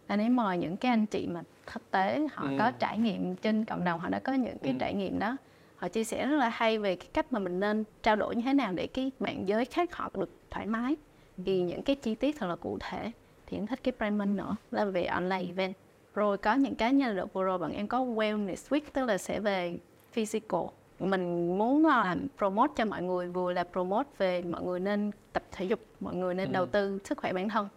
[0.07, 2.57] Anh ấy mời những cái anh chị mà thực tế họ Ừ.
[2.59, 4.77] có trải nghiệm trên cộng đồng họ đã có những cái Ừ.
[4.81, 5.37] trải nghiệm đó.
[5.77, 8.42] Họ chia sẻ rất là hay về cái cách mà mình nên trao đổi như
[8.42, 10.97] thế nào để cái bạn giới khác họ được thoải mái.
[11.44, 13.12] Thì những cái chi tiết thật là cụ thể.
[13.47, 15.75] Thì em thích cái Bremen nữa là về online event.
[16.14, 19.05] Rồi có những cái như là đợt vừa rồi bọn em có wellness week tức
[19.07, 19.79] là sẽ về
[20.12, 20.61] physical
[21.01, 25.43] mình muốn làm promote cho mọi người vừa là promote về mọi người nên tập
[25.53, 26.53] thể dục mọi người nên Ừ.
[26.53, 27.69] đầu tư sức khỏe bản thân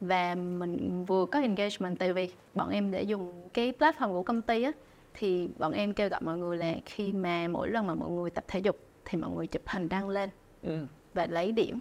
[0.00, 4.42] và mình vừa có engagement tại vì bọn em để dùng cái platform của công
[4.42, 4.72] ty á
[5.14, 8.30] thì bọn em kêu gọi mọi người là khi mà mỗi lần mà mọi người
[8.30, 10.30] tập thể dục thì mọi người chụp hình đăng lên
[10.62, 10.86] Ừ.
[11.14, 11.78] và lấy điểm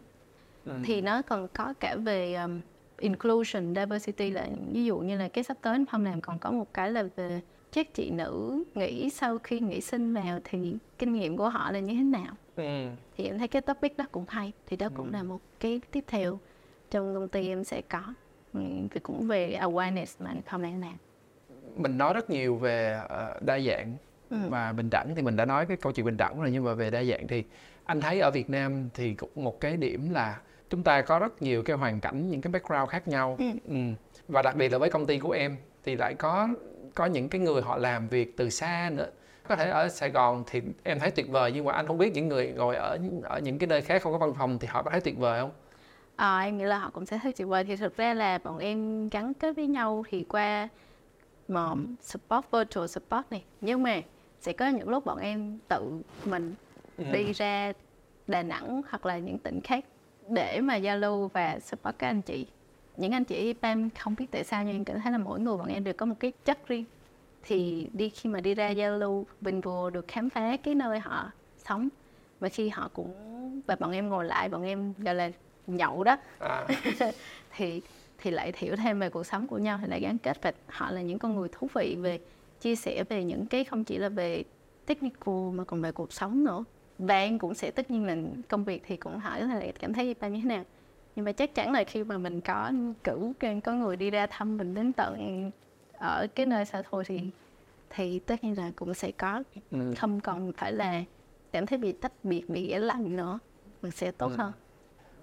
[0.65, 0.73] Ừ.
[0.83, 2.61] thì nó còn có cả về um,
[2.99, 6.73] inclusion diversity là ví dụ như là cái sắp tới phong làm còn có một
[6.73, 7.41] cái là về
[7.73, 11.79] các chị nữ nghĩ sau khi nghỉ sinh vào thì kinh nghiệm của họ là
[11.79, 12.87] như thế nào Ừ.
[13.17, 15.11] thì em thấy cái topic đó cũng hay thì đó cũng Ừ.
[15.13, 16.39] là một cái tiếp theo
[16.91, 18.01] trong công ty em sẽ có
[18.53, 18.59] ừ,
[18.91, 20.93] thì cũng về awareness mà không đang làm
[21.75, 23.95] mình nói rất nhiều về ờ, đa dạng
[24.29, 24.37] Ừ.
[24.49, 26.73] và bình đẳng thì mình đã nói cái câu chuyện bình đẳng rồi nhưng mà
[26.73, 27.43] về đa dạng thì
[27.83, 31.41] anh thấy ở Việt Nam thì cũng một cái điểm là chúng ta có rất
[31.41, 33.45] nhiều cái hoàn cảnh những cái background khác nhau Ừ.
[33.67, 33.75] ừ.
[34.27, 36.47] và đặc biệt là với công ty của em thì lại có
[36.93, 39.07] có những cái người họ làm việc từ xa nữa.
[39.47, 42.11] Có thể ở Sài Gòn thì em thấy tuyệt vời nhưng mà anh không biết
[42.13, 44.83] những người ngồi ở ở những cái nơi khác không có văn phòng thì họ
[44.83, 45.51] có thấy tuyệt vời không?
[46.15, 47.63] Ờ, em nghĩ là họ cũng sẽ thấy tuyệt vời.
[47.63, 50.67] Thì thực ra là bọn em gắn kết với nhau thì qua
[51.47, 51.69] mà
[52.01, 53.43] support virtual support này.
[53.61, 54.01] Nhưng mà
[54.41, 56.55] sẽ có những lúc bọn em tự mình
[56.97, 57.03] Ừ.
[57.11, 57.73] đi ra
[58.27, 59.85] Đà Nẵng hoặc là những tỉnh khác
[60.29, 62.47] để mà giao lưu và support các anh chị
[62.97, 65.57] những anh chị IPAM không biết tại sao nhưng em cảm thấy là mỗi người
[65.57, 66.85] bọn em đều có một cái chất riêng.
[67.43, 70.99] Thì đi khi mà đi ra giao lưu mình vừa được khám phá cái nơi
[70.99, 71.89] họ sống.
[72.39, 73.13] Và khi họ cũng
[73.67, 75.31] và bọn em ngồi lại bọn em gọi là
[75.67, 76.17] nhậu đó.
[76.39, 76.67] À,
[77.55, 77.81] thì
[78.17, 80.37] thì lại hiểu thêm về cuộc sống của nhau thì lại gắn kết.
[80.41, 82.19] Và họ là những con người thú vị về
[82.61, 84.43] chia sẻ về những cái không chỉ là về
[84.85, 86.63] technical mà còn về cuộc sống nữa.
[86.99, 88.15] Và em cũng sẽ tất nhiên là
[88.47, 90.63] công việc thì cũng hỏi là cảm thấy ba như thế nào
[91.15, 92.71] nhưng mà chắc chắn là khi mà mình có
[93.03, 95.51] cử có người đi ra thăm mình đến tận
[95.93, 97.21] ở cái nơi xa thôi thì
[97.89, 99.93] thì tất nhiên là cũng sẽ có ừ.
[99.97, 101.03] không còn phải là
[101.51, 103.39] cảm thấy bị tách biệt bị ghẻ lạnh nữa
[103.81, 104.35] mình sẽ tốt Ừ.
[104.37, 104.51] hơn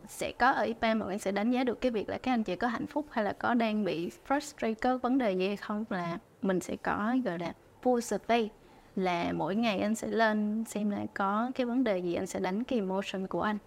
[0.09, 2.43] sẽ có ở IPAM mọi người sẽ đánh giá được cái việc là các anh
[2.45, 5.57] chị có hạnh phúc hay là có đang bị frustrate có vấn đề gì hay
[5.57, 8.49] không là mình sẽ có gọi là full survey
[8.97, 12.41] là mỗi ngày anh sẽ lên xem là có cái vấn đề gì anh sẽ
[12.41, 13.59] đánh cái emotion của anh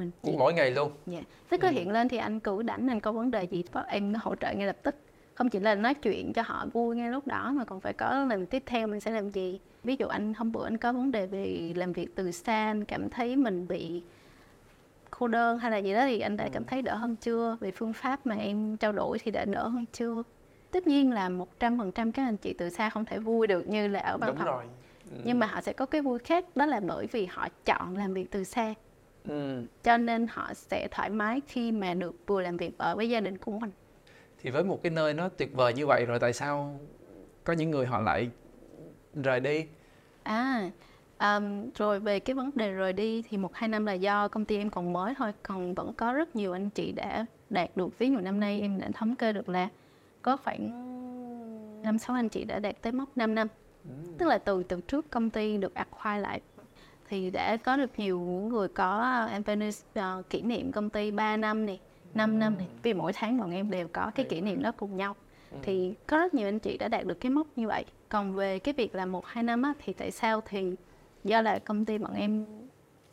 [0.00, 1.20] mình mỗi ngày luôn Dạ.
[1.48, 4.34] Tức có hiện lên thì anh cứ đánh anh có vấn đề gì em hỗ
[4.34, 4.94] trợ ngay lập tức.
[5.34, 8.24] Không chỉ là nói chuyện cho họ vui ngay lúc đó mà còn phải có
[8.24, 9.60] lần tiếp theo mình sẽ làm gì.
[9.84, 12.84] Ví dụ anh hôm bữa anh có vấn đề về làm việc từ xa anh
[12.84, 14.02] cảm thấy mình bị
[15.10, 17.56] cô đơn hay là gì đó thì anh đã cảm thấy đỡ hơn chưa?
[17.60, 20.22] Về phương pháp mà em trao đổi thì đã đỡ hơn chưa?
[20.70, 24.00] Tất nhiên là 100% các anh chị từ xa không thể vui được như là
[24.00, 24.46] ở văn đúng phòng.
[24.46, 24.64] rồi
[25.24, 28.14] Nhưng mà họ sẽ có cái vui khác đó là bởi vì họ chọn làm
[28.14, 28.74] việc từ xa
[29.28, 29.64] ừ.
[29.82, 33.20] cho nên họ sẽ thoải mái khi mà được vừa làm việc ở với gia
[33.20, 33.70] đình của mình.
[34.42, 36.80] Thì với một cái nơi nó tuyệt vời như vậy rồi tại sao
[37.44, 38.30] có những người họ lại
[39.14, 39.66] rời đi?
[40.22, 40.70] À
[41.20, 44.44] um, rồi về cái vấn đề rời đi thì một hai năm là do công
[44.44, 47.98] ty em còn mới thôi còn vẫn có rất nhiều anh chị đã đạt được.
[47.98, 49.68] Ví dụ năm nay em đã thống kê được là
[50.22, 50.70] có khoảng
[51.82, 53.48] năm sáu anh chị đã đạt tới mốc 5 năm.
[54.18, 56.40] Tức là từ từ trước công ty được acquire lại
[57.10, 58.98] thì đã có được nhiều người có
[59.30, 61.80] anniversary uh, kỷ niệm công ty 3 năm này
[62.14, 64.96] 5 năm này vì mỗi tháng bọn em đều có cái kỷ niệm đó cùng
[64.96, 65.16] nhau.
[65.62, 67.84] Thì có rất nhiều anh chị đã đạt được cái mốc như vậy.
[68.08, 70.74] Còn về cái việc là một hai năm á, thì tại sao thì
[71.24, 72.46] do là công ty bọn em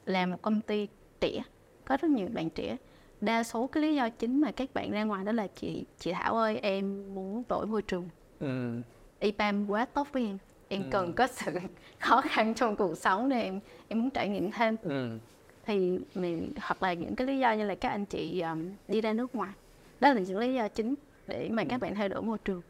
[0.05, 0.87] là một công ty
[1.19, 1.43] trẻ
[1.85, 2.77] có rất nhiều bạn trẻ.
[3.21, 6.13] Đa số cái lý do chính mà các bạn ra ngoài đó là chị chị
[6.13, 8.09] Thảo ơi em muốn đổi môi trường.
[8.39, 8.81] Ừ.
[9.19, 10.37] IPAM quá tốt với em
[10.69, 10.87] em Ừ.
[10.91, 11.51] cần có sự
[11.99, 14.75] khó khăn trong cuộc sống để em em muốn trải nghiệm thêm.
[14.83, 15.17] Ừ.
[15.65, 19.01] thì mình hoặc là những cái lý do như là các anh chị um, đi
[19.01, 19.51] ra nước ngoài.
[19.99, 20.95] Đó là những lý do chính
[21.27, 22.61] để mà các bạn thay đổi môi trường.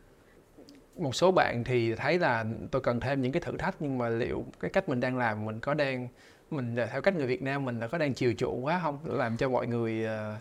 [0.98, 4.10] Một số bạn thì thấy là tôi cần thêm những cái thử thách nhưng mà
[4.10, 6.08] liệu cái cách mình đang làm mình có đang
[6.52, 9.00] mình theo cách người Việt Nam mình là có đang chiều chuộng quá không?
[9.04, 10.36] Làm cho mọi người ờ,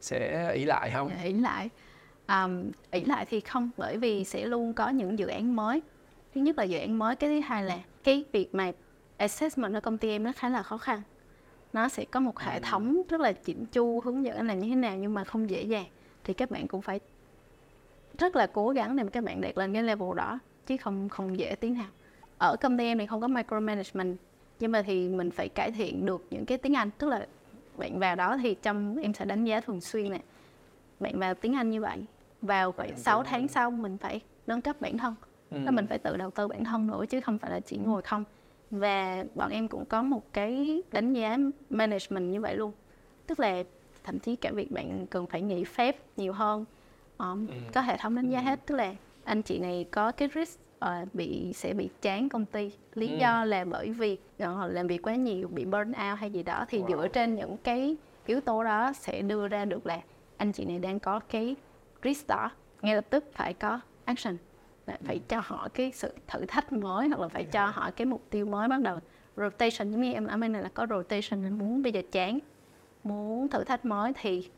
[0.00, 1.10] sẽ ỷ lại không?
[1.24, 1.68] Ỷ lại.
[2.28, 5.82] Um, ỷ lại thì không bởi vì sẽ luôn có những dự án mới
[6.34, 8.72] thứ nhất là dự án mới cái thứ hai là cái việc mà
[9.16, 11.02] assessment ở công ty em nó khá là khó khăn.
[11.72, 14.68] Nó sẽ có một hệ thống rất là chỉnh chu hướng dẫn anh làm như
[14.68, 15.86] thế nào nhưng mà không dễ dàng.
[16.24, 17.00] Thì các bạn cũng phải
[18.18, 21.08] rất là cố gắng để mà các bạn đạt lên cái level đó chứ không
[21.08, 21.88] không dễ tí nào
[22.38, 24.16] ở công ty em thì không có micromanagement
[24.60, 26.90] nhưng mà thì mình phải cải thiện được những cái tiếng Anh.
[26.98, 27.26] Tức là
[27.76, 30.22] bạn vào đó thì trong em sẽ đánh giá thường xuyên này
[31.00, 32.04] bạn vào tiếng Anh như vậy.
[32.42, 35.14] Vào khoảng 6 tháng sau mình phải nâng cấp bản thân
[35.50, 35.58] Ừ.
[35.64, 38.02] Là mình phải tự đầu tư bản thân nữa chứ không phải là chỉ ngồi
[38.02, 38.24] không.
[38.70, 41.36] Và bọn em cũng có một cái đánh giá
[41.70, 42.72] management như vậy luôn.
[43.26, 43.62] Tức là
[44.04, 46.64] thậm chí cả việc bạn cần phải nghỉ phép nhiều hơn.
[47.18, 47.54] Um, Ừ.
[47.74, 48.66] có hệ thống đánh giá hết.
[48.66, 52.72] Tức là anh chị này có cái risk ờ, bị sẽ bị chán công ty.
[52.94, 53.16] Lý Ừ.
[53.20, 56.64] do là bởi vì ờ, làm việc quá nhiều bị burn out hay gì đó
[56.68, 60.00] thì dựa trên những cái yếu tố đó sẽ đưa ra được là
[60.36, 61.56] anh chị này đang có cái
[62.04, 62.50] risk đó.
[62.82, 64.36] Ngay lập tức phải có action
[64.90, 68.06] Là phải cho họ cái sự thử thách mới hoặc là phải cho họ cái
[68.06, 68.98] mục tiêu mới bắt đầu.
[69.36, 72.38] Rotation giống như em ở bên này là có rotation muốn bây giờ chán
[73.04, 74.48] muốn thử thách mới thì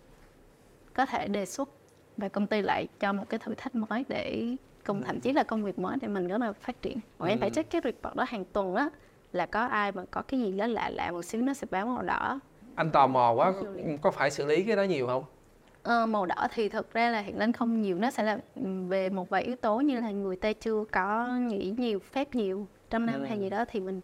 [0.94, 1.68] có thể đề xuất
[2.16, 5.42] và công ty lại cho một cái thử thách mới để công thậm chí là
[5.42, 7.00] công việc mới để mình có thể phát triển.
[7.18, 8.88] Và em phải check cái report đó hàng tuần á
[9.32, 11.86] là có ai mà có cái gì đó lạ lạ một xíu nó sẽ báo
[11.86, 12.40] màu đỏ.
[12.74, 13.52] Anh tò mò quá
[14.02, 15.24] có phải xử lý cái đó nhiều không
[15.82, 18.88] Ờ, màu đỏ thì thực ra là hiện lên không nhiều nó sẽ là ừm,
[18.88, 22.66] về một vài yếu tố như là người ta chưa có nghỉ nhiều phép nhiều.
[22.90, 24.00] Trong năm hay gì đó thì mình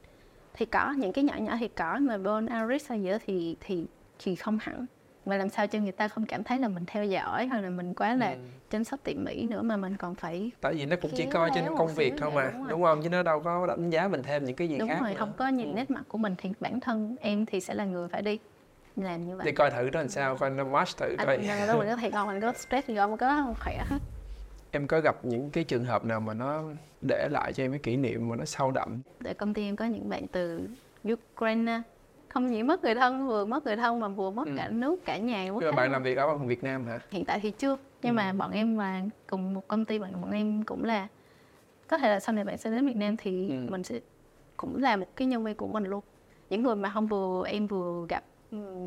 [0.54, 3.56] thì có những cái nhỏ nhỏ thì có mà out risk hay gì đó thì
[3.60, 3.86] thì
[4.18, 4.86] thì không hẳn.
[5.24, 7.70] Và làm sao cho người ta không cảm thấy là mình theo dõi hay là
[7.70, 8.36] mình quá là
[8.70, 11.50] chăm sóc tỉ mỉ nữa mà mình còn phải tại vì nó cũng chỉ coi
[11.54, 13.02] trên công việc thôi mà đúng đúng không?
[13.02, 15.16] Chứ nó đâu có đánh giá mình thêm những cái gì đúng khác rồi nữa.
[15.18, 18.08] không có nhìn nét mặt của mình thì bản thân em thì sẽ là người
[18.08, 18.38] phải đi
[19.02, 21.36] làm như để vậy coi thử nó làm sao coi nó match thử coi.
[21.36, 23.16] anh đâu mình có thể còn mình có stress gì không?
[23.16, 23.98] Có không khỏe hết
[24.70, 26.62] em có gặp những cái trường hợp nào mà nó
[27.08, 29.00] để lại cho em cái kỷ niệm mà nó sâu đậm?
[29.24, 30.68] Tại công ty em có những bạn từ
[31.12, 31.82] Ukraine
[32.28, 34.52] không chỉ mất người thân vừa mất người thân mà vừa mất Ừ.
[34.56, 36.98] cả nước cả nhà nhưng mà bạn làm việc ở bằng Việt Nam hả?
[37.10, 37.76] Hiện tại thì chưa.
[38.02, 41.08] Nhưng mà bọn em là cùng một công ty bọn bọn em cũng là
[41.88, 43.66] có thể là sau này bạn sẽ đến Việt Nam thì Ừ.
[43.70, 44.00] mình sẽ
[44.56, 46.00] cũng là một cái nhân viên của mình luôn.
[46.50, 48.37] Những người mà hôm vừa em vừa gặp ừ,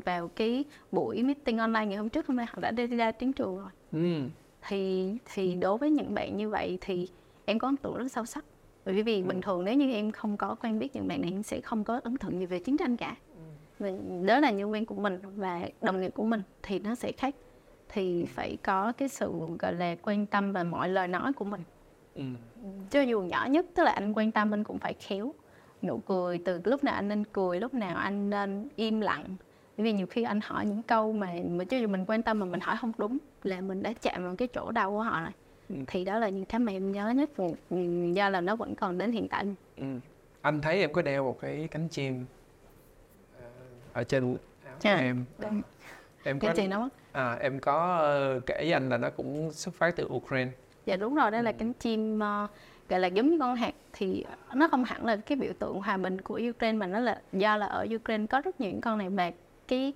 [0.06, 3.34] vào cái buổi meeting online ngày hôm trước hôm nay họ đã đi ra tiếng
[3.34, 3.70] trường rồi.
[3.92, 4.30] Ừ.
[4.68, 7.08] thì thì đối với những bạn như vậy thì
[7.46, 8.46] em có ấn tượng rất sâu sắc.
[8.86, 11.32] Bởi vì vì bình thường nếu như em không có quen biết những bạn này
[11.32, 13.16] em sẽ không có ấn tượng gì về chiến tranh cả.
[13.80, 13.90] Và
[14.26, 17.36] đó là nhân viên của mình và đồng nghiệp của mình thì nó sẽ khác.
[17.90, 21.62] Thì phải có cái sự gọi là quan tâm và mọi lời nói của mình.
[22.16, 22.24] Ừ.
[22.90, 25.34] cho dù nhỏ nhất tức là anh quan tâm anh cũng phải khéo.
[25.82, 29.26] Nụ cười từ lúc nào anh nên cười lúc nào anh nên im lặng
[29.82, 32.40] bởi vì nhiều khi anh hỏi những câu mà mà cho dù mình quan tâm
[32.40, 35.22] mà mình hỏi không đúng là mình đã chạm vào cái chỗ đau của họ
[35.22, 35.32] rồi.
[35.70, 35.76] Ừ.
[35.88, 37.30] thì đó là những cái mà em nhớ nhất
[37.70, 37.78] ừ,
[38.14, 39.46] do là nó vẫn còn đến hiện tại.
[39.78, 39.84] Ừ.
[40.42, 42.26] anh thấy em có đeo một cái cánh chim
[43.42, 43.48] ờ,
[43.94, 44.96] ở trên áo À.
[44.96, 45.26] em.
[46.24, 49.52] Em có cái gì nó à, em có ờ, kể với anh là nó cũng
[49.52, 50.52] xuất phát từ Ukraine.
[50.86, 52.48] Dạ đúng rồi đó là cánh chim ờ,
[52.90, 53.74] gọi là giống như con hạt.
[53.94, 57.22] Thì nó không hẳn là cái biểu tượng hòa bình của Ukraine mà nó là
[57.34, 59.32] do là ở Ukraine có rất nhiều những con này và
[59.72, 59.94] cái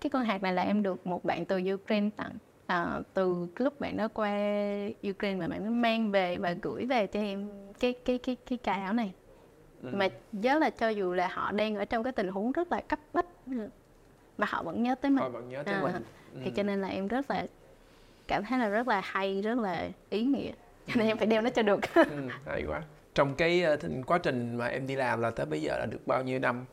[0.00, 2.32] cái con hạt này là em được một bạn từ Ukraine tặng.
[2.66, 4.30] À, từ lúc bạn đó qua
[5.10, 7.48] Ukraine mà bạn nó mang về và gửi về cho em
[7.80, 9.12] cái cái cái cái cái áo này.
[9.82, 12.80] Mà nhớ là cho dù là họ đang ở trong cái tình huống rất là
[12.80, 13.26] cấp bách
[14.38, 15.20] mà họ vẫn nhớ tới mình.
[15.20, 16.02] Thôi vẫn nhớ tới À, mình.
[16.44, 17.46] thì cho nên là em rất là
[18.28, 20.52] cảm thấy là rất là hay rất là ý nghĩa.
[20.86, 21.80] Cho nên em phải đeo nó cho được.
[21.94, 22.82] Ừ, hay quá.
[23.14, 26.06] Trong cái ờ, quá trình mà em đi làm là tới bây giờ là được
[26.06, 26.64] bao nhiêu năm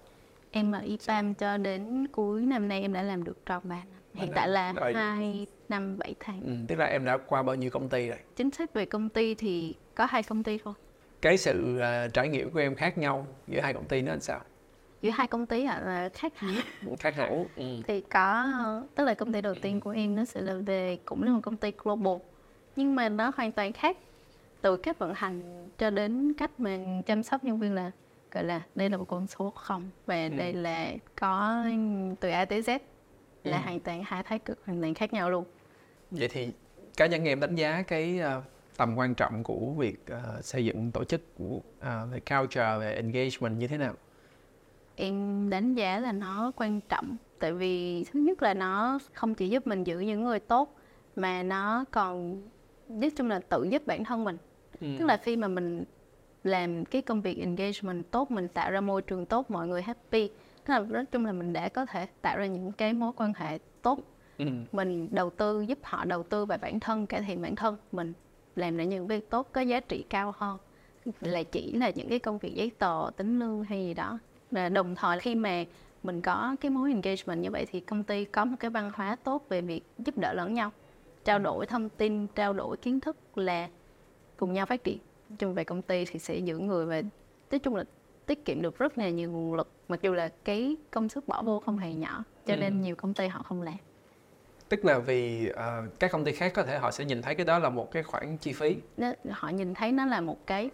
[0.52, 4.00] em ở IPAM cho đến cuối năm nay em đã làm được tròn 3 năm.
[4.14, 4.94] Hiện tại là Rồi.
[4.94, 6.42] 2 năm 7 tháng.
[6.42, 8.18] Ừ, tức là em đã qua bao nhiêu công ty rồi?
[8.36, 10.74] Chính xác về công ty thì có hai công ty thôi.
[11.22, 14.20] Cái sự ờ, trải nghiệm của em khác nhau giữa hai công ty nó làm
[14.20, 14.40] sao?
[15.02, 16.56] Giữa hai công ty là khác hẳn.
[17.00, 17.66] Khác hẳn ừ.
[17.88, 18.54] thì có
[18.96, 21.40] tức là công ty đầu tiên của em nó sẽ là về cũng là một
[21.44, 22.18] công ty global.
[22.76, 23.98] Nhưng mà nó hoàn toàn khác
[24.62, 27.92] từ cách vận hành cho đến cách mà chăm sóc nhân viên là
[28.32, 30.30] gọi là đây là một con số không và Ừ.
[30.38, 31.64] đây là có
[32.20, 32.80] từ A tới Z
[33.44, 33.64] là Ừ.
[33.64, 35.46] hoàn toàn hai thái cực hoàn toàn khác nhau luôn
[36.12, 36.52] vậy thì
[36.98, 38.42] cá nhân em đánh giá cái ờ,
[38.78, 42.94] tầm quan trọng của việc ờ, xây dựng tổ chức của ờ, về culture về
[42.94, 43.94] engagement như thế nào
[44.96, 49.50] em đánh giá là nó quan trọng tại vì thứ nhất là nó không chỉ
[49.50, 50.76] giúp mình giữ những người tốt
[51.16, 52.42] mà nó còn
[52.90, 54.38] nói chung là tự giúp bản thân mình
[54.82, 54.88] Ừ.
[55.00, 55.84] tức là khi mà mình
[56.44, 60.30] làm cái công việc engagement tốt mình tạo ra môi trường tốt mọi người happy.
[60.66, 63.34] Tức là nói chung là mình đã có thể tạo ra những cái mối quan
[63.36, 64.00] hệ tốt.
[64.38, 64.46] Ừ.
[64.72, 67.78] mình đầu tư giúp họ đầu tư vào bản thân cải thiện bản thân.
[67.92, 68.14] Mình
[68.56, 70.58] làm ra những việc tốt có giá trị cao hơn.
[71.22, 74.20] Là chỉ là những cái công việc giấy tờ tính lương hay gì đó.
[74.52, 75.64] Và đồng thời khi mà
[76.04, 79.16] mình có cái mối engagement như vậy thì công ty có một cái văn hóa
[79.24, 80.72] tốt về việc giúp đỡ lẫn nhau
[81.26, 83.70] trao đổi thông tin trao đổi kiến thức là
[84.38, 84.98] cùng nhau phát triển
[85.38, 87.02] chung về công ty thì sẽ giữ người và
[87.52, 87.84] nói chung là
[88.26, 91.42] tiết kiệm được rất là nhiều nguồn lực mặc dù là cái công sức bỏ
[91.42, 92.58] vô không hề nhỏ cho Ừ.
[92.60, 93.74] nên nhiều công ty họ không làm.
[94.70, 97.46] Tức là vì ờ, các công ty khác có thể họ sẽ nhìn thấy cái
[97.46, 98.76] đó là một cái khoản chi phí?
[98.98, 100.70] Nó, họ nhìn thấy nó là một cái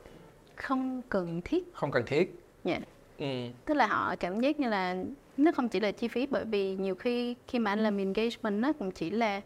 [0.56, 1.63] không cần thiết.
[1.74, 2.39] Không cần thiết.
[2.63, 2.80] Nha
[3.18, 3.26] ừ.
[3.65, 4.96] tức là họ cảm giác như là
[5.38, 8.62] nó không chỉ là chi phí bởi vì nhiều khi khi mà anh làm engagement
[8.62, 9.41] nó cũng chỉ là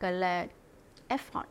[0.00, 0.46] gọi là
[1.08, 1.44] effort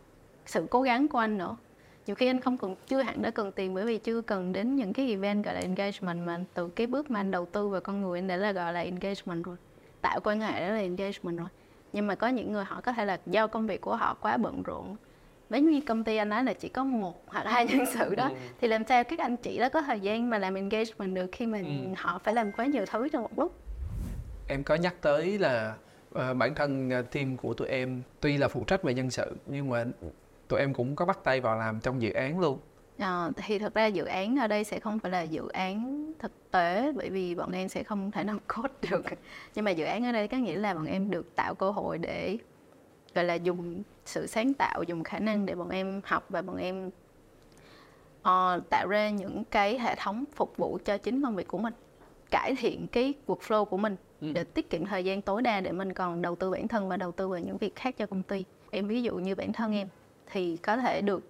[0.46, 1.58] sự cố gắng của anh nữa
[2.08, 4.76] nhiều khi anh không cần chưa hẳn đã cần tiền bởi vì chưa cần đến
[4.76, 7.82] những cái event gọi là engagement mà từ cái bước mà anh đầu tư vào
[7.82, 9.56] con người anh đã là gọi là engagement rồi.
[10.02, 11.48] Tạo quan hệ đó là engagement rồi.
[11.94, 14.38] Nhưng mà có những người họ có thể là do công việc của họ quá
[14.38, 14.96] bận rộn.
[15.50, 18.28] Nếu như công ty anh nói là chỉ có một hoặc hai nhân sự đó.
[18.28, 18.36] Ừ.
[18.62, 21.46] thì làm sao các anh chị đó có thời gian mà làm engagement được khi
[21.46, 21.94] mà ừ.
[21.98, 23.56] họ phải làm quá nhiều thứ trong một lúc?
[24.48, 25.74] Em có nhắc tới là
[26.16, 29.36] uh, bản thân uh, team của tụi em tuy là phụ trách về nhân sự
[29.46, 29.86] nhưng mà
[30.50, 32.60] tụi em cũng có bắt tay vào làm trong dự án luôn.
[32.98, 36.52] À, thì thật ra dự án ở đây sẽ không phải là dự án thực
[36.52, 39.06] tế bởi vì bọn em sẽ không thể nào code được.
[39.56, 41.98] Nhưng mà dự án ở đây có nghĩa là bọn em được tạo cơ hội
[41.98, 42.38] để
[43.16, 46.58] gọi là dùng sự sáng tạo dùng khả năng để bọn em học và bọn
[46.58, 46.88] em
[48.22, 51.74] uh, tạo ra những cái hệ thống phục vụ cho chính công việc của mình
[52.32, 54.32] cải thiện cái workflow của mình ừ.
[54.34, 56.98] để tiết kiệm thời gian tối đa để mình còn đầu tư bản thân và
[56.98, 58.44] đầu tư vào những việc khác cho công ty.
[58.72, 59.88] Em ví dụ như bản thân em
[60.32, 61.24] thì có thể được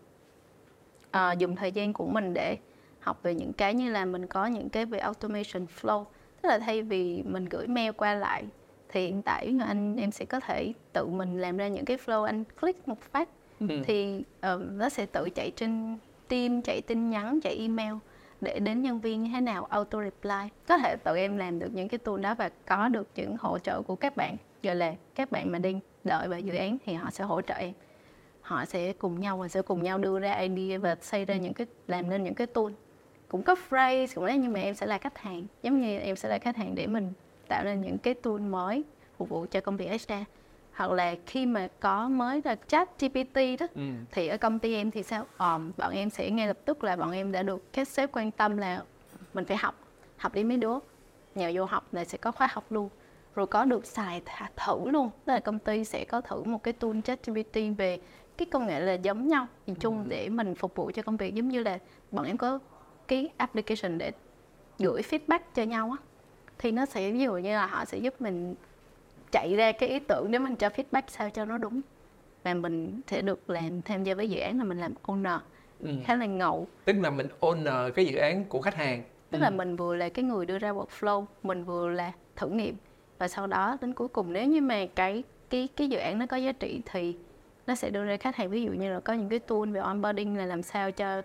[1.18, 2.58] uh, dùng thời gian của mình để
[3.00, 6.06] học về những cái như là mình có những cái về automation flow.
[6.42, 8.46] Tức là thay vì mình gửi mail qua lại
[8.90, 12.24] thì hiện tại anh em sẽ có thể tự mình làm ra những cái flow
[12.24, 13.30] anh click một phát.
[13.60, 13.68] Ừ.
[13.86, 17.94] thì uh, nó sẽ tự chạy trên team chạy tin nhắn chạy email
[18.42, 20.50] để đến nhân viên như thế nào auto reply.
[20.68, 23.60] Có thể tự em làm được những cái tool đó và có được những hỗ
[23.60, 24.38] trợ của các bạn.
[24.64, 27.54] Gọi là các bạn mà đang đợi vào dự án thì họ sẽ hỗ trợ
[27.54, 27.74] em
[28.50, 31.54] họ sẽ cùng nhau và sẽ cùng nhau đưa ra idea và xây ra những
[31.54, 32.72] cái làm nên những cái tool.
[33.28, 35.46] Cũng có phrase cũng đấy nhưng mà em sẽ là khách hàng.
[35.64, 37.14] Giống như em sẽ là khách hàng để mình
[37.48, 38.84] tạo nên những cái tool mới
[39.18, 40.14] phục vụ cho công việc HR
[40.74, 43.82] hoặc là khi mà có mới là chat GPT đó ừ.
[44.12, 45.26] thì ở công ty em thì sao?
[45.38, 48.32] Um, bọn em sẽ ngay lập tức là bọn em đã được các sếp quan
[48.32, 48.84] tâm là
[49.34, 49.76] mình phải học
[50.18, 50.76] học đi mấy đứa.
[51.36, 52.90] Nhờ vô học là sẽ có khóa học luôn.
[53.36, 54.22] Rồi có được xài
[54.56, 55.10] thử luôn.
[55.26, 58.00] Tức là công ty sẽ có thử một cái tool chat GPT về
[58.40, 60.10] cái công nghệ là giống nhau nhìn chung ừ.
[60.10, 61.80] để mình phục vụ cho công việc giống như là
[62.12, 62.60] bọn em có
[63.08, 64.12] cái application để
[64.80, 66.06] gửi feedback cho nhau á
[66.58, 68.56] thì nó sẽ ví dụ như là họ sẽ giúp mình
[69.32, 71.82] chạy ra cái ý tưởng để mình cho feedback sao cho nó đúng
[72.44, 75.40] và mình sẽ được làm tham gia với dự án là mình làm owner
[75.80, 75.90] ừ.
[76.06, 79.42] khá là ngầu tức là mình owner cái dự án của khách hàng tức ừ.
[79.42, 82.76] là mình vừa là cái người đưa ra workflow mình vừa là thử nghiệm
[83.18, 86.26] và sau đó đến cuối cùng nếu như mà cái cái cái dự án nó
[86.26, 87.16] có giá trị thì
[87.70, 89.80] nó sẽ đưa ra khách hàng ví dụ như là có những cái tool về
[89.80, 91.22] onboarding là làm sao cho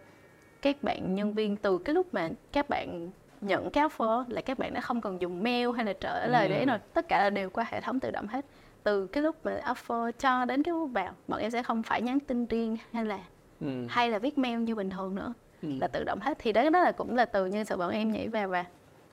[0.63, 4.59] các bạn nhân viên từ cái lúc mà các bạn nhận cái offer là các
[4.59, 7.31] bạn đã không cần dùng mail hay là trở lời để rồi tất cả là
[7.31, 8.45] đều qua hệ thống tự động hết.
[8.83, 12.03] Từ cái lúc mà offer cho đến cái lúc vào bọn em sẽ không phải
[12.03, 13.19] nhắn tin riêng hay là
[13.61, 13.87] ừ.
[13.89, 15.33] hay là viết mail như bình thường nữa.
[15.63, 15.69] Ừ.
[15.81, 16.39] là tự động hết.
[16.41, 18.65] Thì đấy đó là cũng là từ nhân sự bọn em nhảy vào và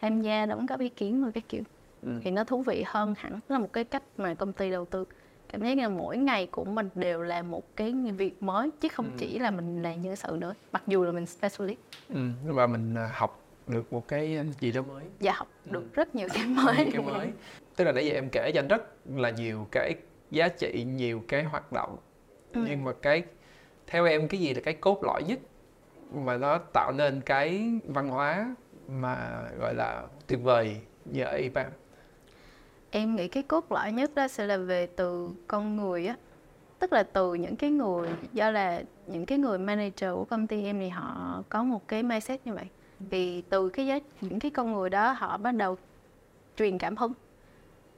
[0.01, 1.63] tham gia đóng góp ý kiến rồi cái kiểu.
[2.01, 2.11] Ừ.
[2.23, 3.31] thì nó thú vị hơn hẳn.
[3.31, 5.05] Đó là một cái cách mà công ty đầu tư
[5.51, 8.87] cảm giác như là mỗi ngày của mình đều là một cái việc mới chứ
[8.89, 9.11] không ừ.
[9.17, 12.29] chỉ là mình là nhân sự nữa mặc dù là mình specialist ừ.
[12.45, 15.71] và mình à, học được một cái gì đó mới dạ học ừ.
[15.71, 15.89] được ừ.
[15.93, 17.27] rất nhiều cái mới nhiều cái mới
[17.75, 18.81] tức là nãy giờ em kể cho anh rất
[19.15, 19.95] là nhiều cái
[20.31, 21.97] giá trị nhiều cái hoạt động
[22.53, 22.65] ừ.
[22.69, 23.23] nhưng mà cái
[23.87, 25.39] theo em cái gì là cái cốt lõi nhất
[26.13, 28.55] mà nó tạo nên cái văn hóa
[28.87, 31.71] mà gọi là tuyệt vời như ở IPAM
[32.91, 36.15] em nghĩ cái cốt lõi nhất đó sẽ là về từ con người á.
[36.79, 40.63] Tức là từ những cái người do là những cái người manager của công ty
[40.63, 42.65] em thì họ có một cái mindset như vậy.
[42.99, 45.77] Vì từ cái giá những cái con người đó họ bắt đầu
[46.57, 47.13] truyền cảm hứng.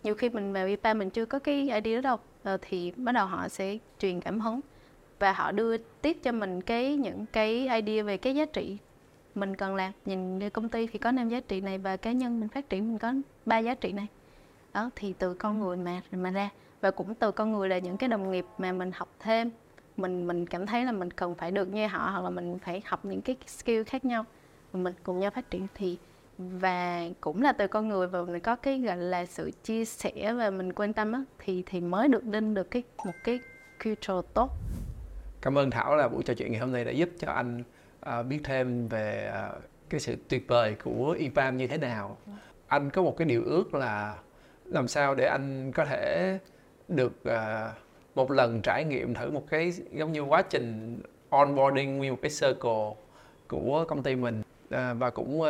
[0.04, 3.12] Nhiều khi mình vào IPA mình chưa có cái idea đó đâu ờ, thì bắt
[3.12, 4.60] đầu họ sẽ truyền cảm hứng.
[5.20, 8.78] Và họ đưa tiếp cho mình cái những cái idea về cái giá trị
[9.36, 9.92] mình cần làm.
[10.06, 12.88] Nhìn công ty thì có năm giá trị này và cá nhân mình phát triển
[12.88, 13.14] mình có
[13.46, 14.08] ba giá trị này
[14.74, 16.50] đó thì từ con người mà mà ra.
[16.82, 19.52] Và cũng từ con người là những cái đồng nghiệp mà mình học thêm.
[19.98, 22.82] Mình mình cảm thấy là mình cần phải được như họ hoặc là mình phải
[22.86, 24.26] học những cái skill khác nhau
[24.74, 25.68] mình cùng nhau phát triển.
[25.76, 25.98] Thì
[26.38, 30.34] và cũng là từ con người và mình có cái gọi là sự chia sẻ
[30.34, 33.40] và mình quan tâm á thì thì mới được lên được cái một cái
[33.84, 34.52] culture tốt.
[35.42, 37.64] Cảm ơn thảo là buổi trò chuyện ngày hôm nay đã giúp cho anh
[38.06, 42.18] uh, biết thêm về uh, cái sự tuyệt vời của IPAM như thế nào.
[42.68, 44.18] Anh có một cái điều ước là
[44.66, 46.38] làm sao để anh có thể
[46.88, 47.34] được uh,
[48.16, 51.00] một lần trải nghiệm thử một cái giống như quá trình
[51.30, 52.92] onboarding nguyên một cái circle
[53.48, 54.42] của công ty mình.
[54.66, 55.48] Uh, và cũng uh,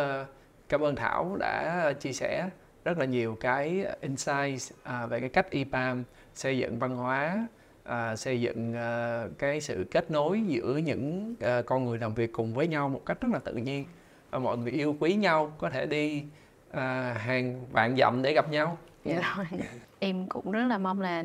[0.69, 2.49] cảm ơn Thảo đã chia sẻ
[2.85, 6.03] rất là nhiều cái insights uh, về cái cách IPAM
[6.33, 7.47] xây dựng văn hóa
[7.89, 12.31] uh, xây dựng uh, cái sự kết nối giữa những uh, con người làm việc
[12.33, 13.85] cùng với nhau một cách rất là tự nhiên.
[14.31, 16.23] Và mọi người yêu quý nhau có thể đi
[16.69, 16.77] uh,
[17.17, 19.35] hàng vạn dặm để gặp nhau dạ.
[19.37, 19.45] Rồi.
[19.99, 21.23] Em cũng rất là mong là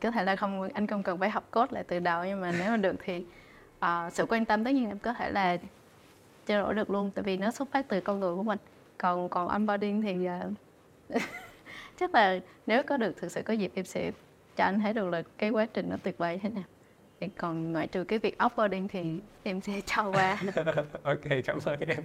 [0.00, 2.52] có thể là không anh không cần phải học code lại từ đầu nhưng mà
[2.58, 3.24] nếu mà được thì
[3.78, 5.56] à, sự quan tâm tất nhiên em có thể là
[6.46, 8.58] trao đổi được luôn tại vì nó xuất phát từ con người của mình.
[8.98, 11.22] Còn còn onboarding thì uh,
[12.00, 14.12] chắc là nếu có được thực sự có dịp em sẽ
[14.56, 16.64] cho anh thấy được là cái quá trình nó tuyệt vời thế nào.
[17.20, 20.38] Thì còn ngoại trừ cái việc offboarding thì em sẽ cho qua.
[21.02, 22.02] Ok cảm ơn em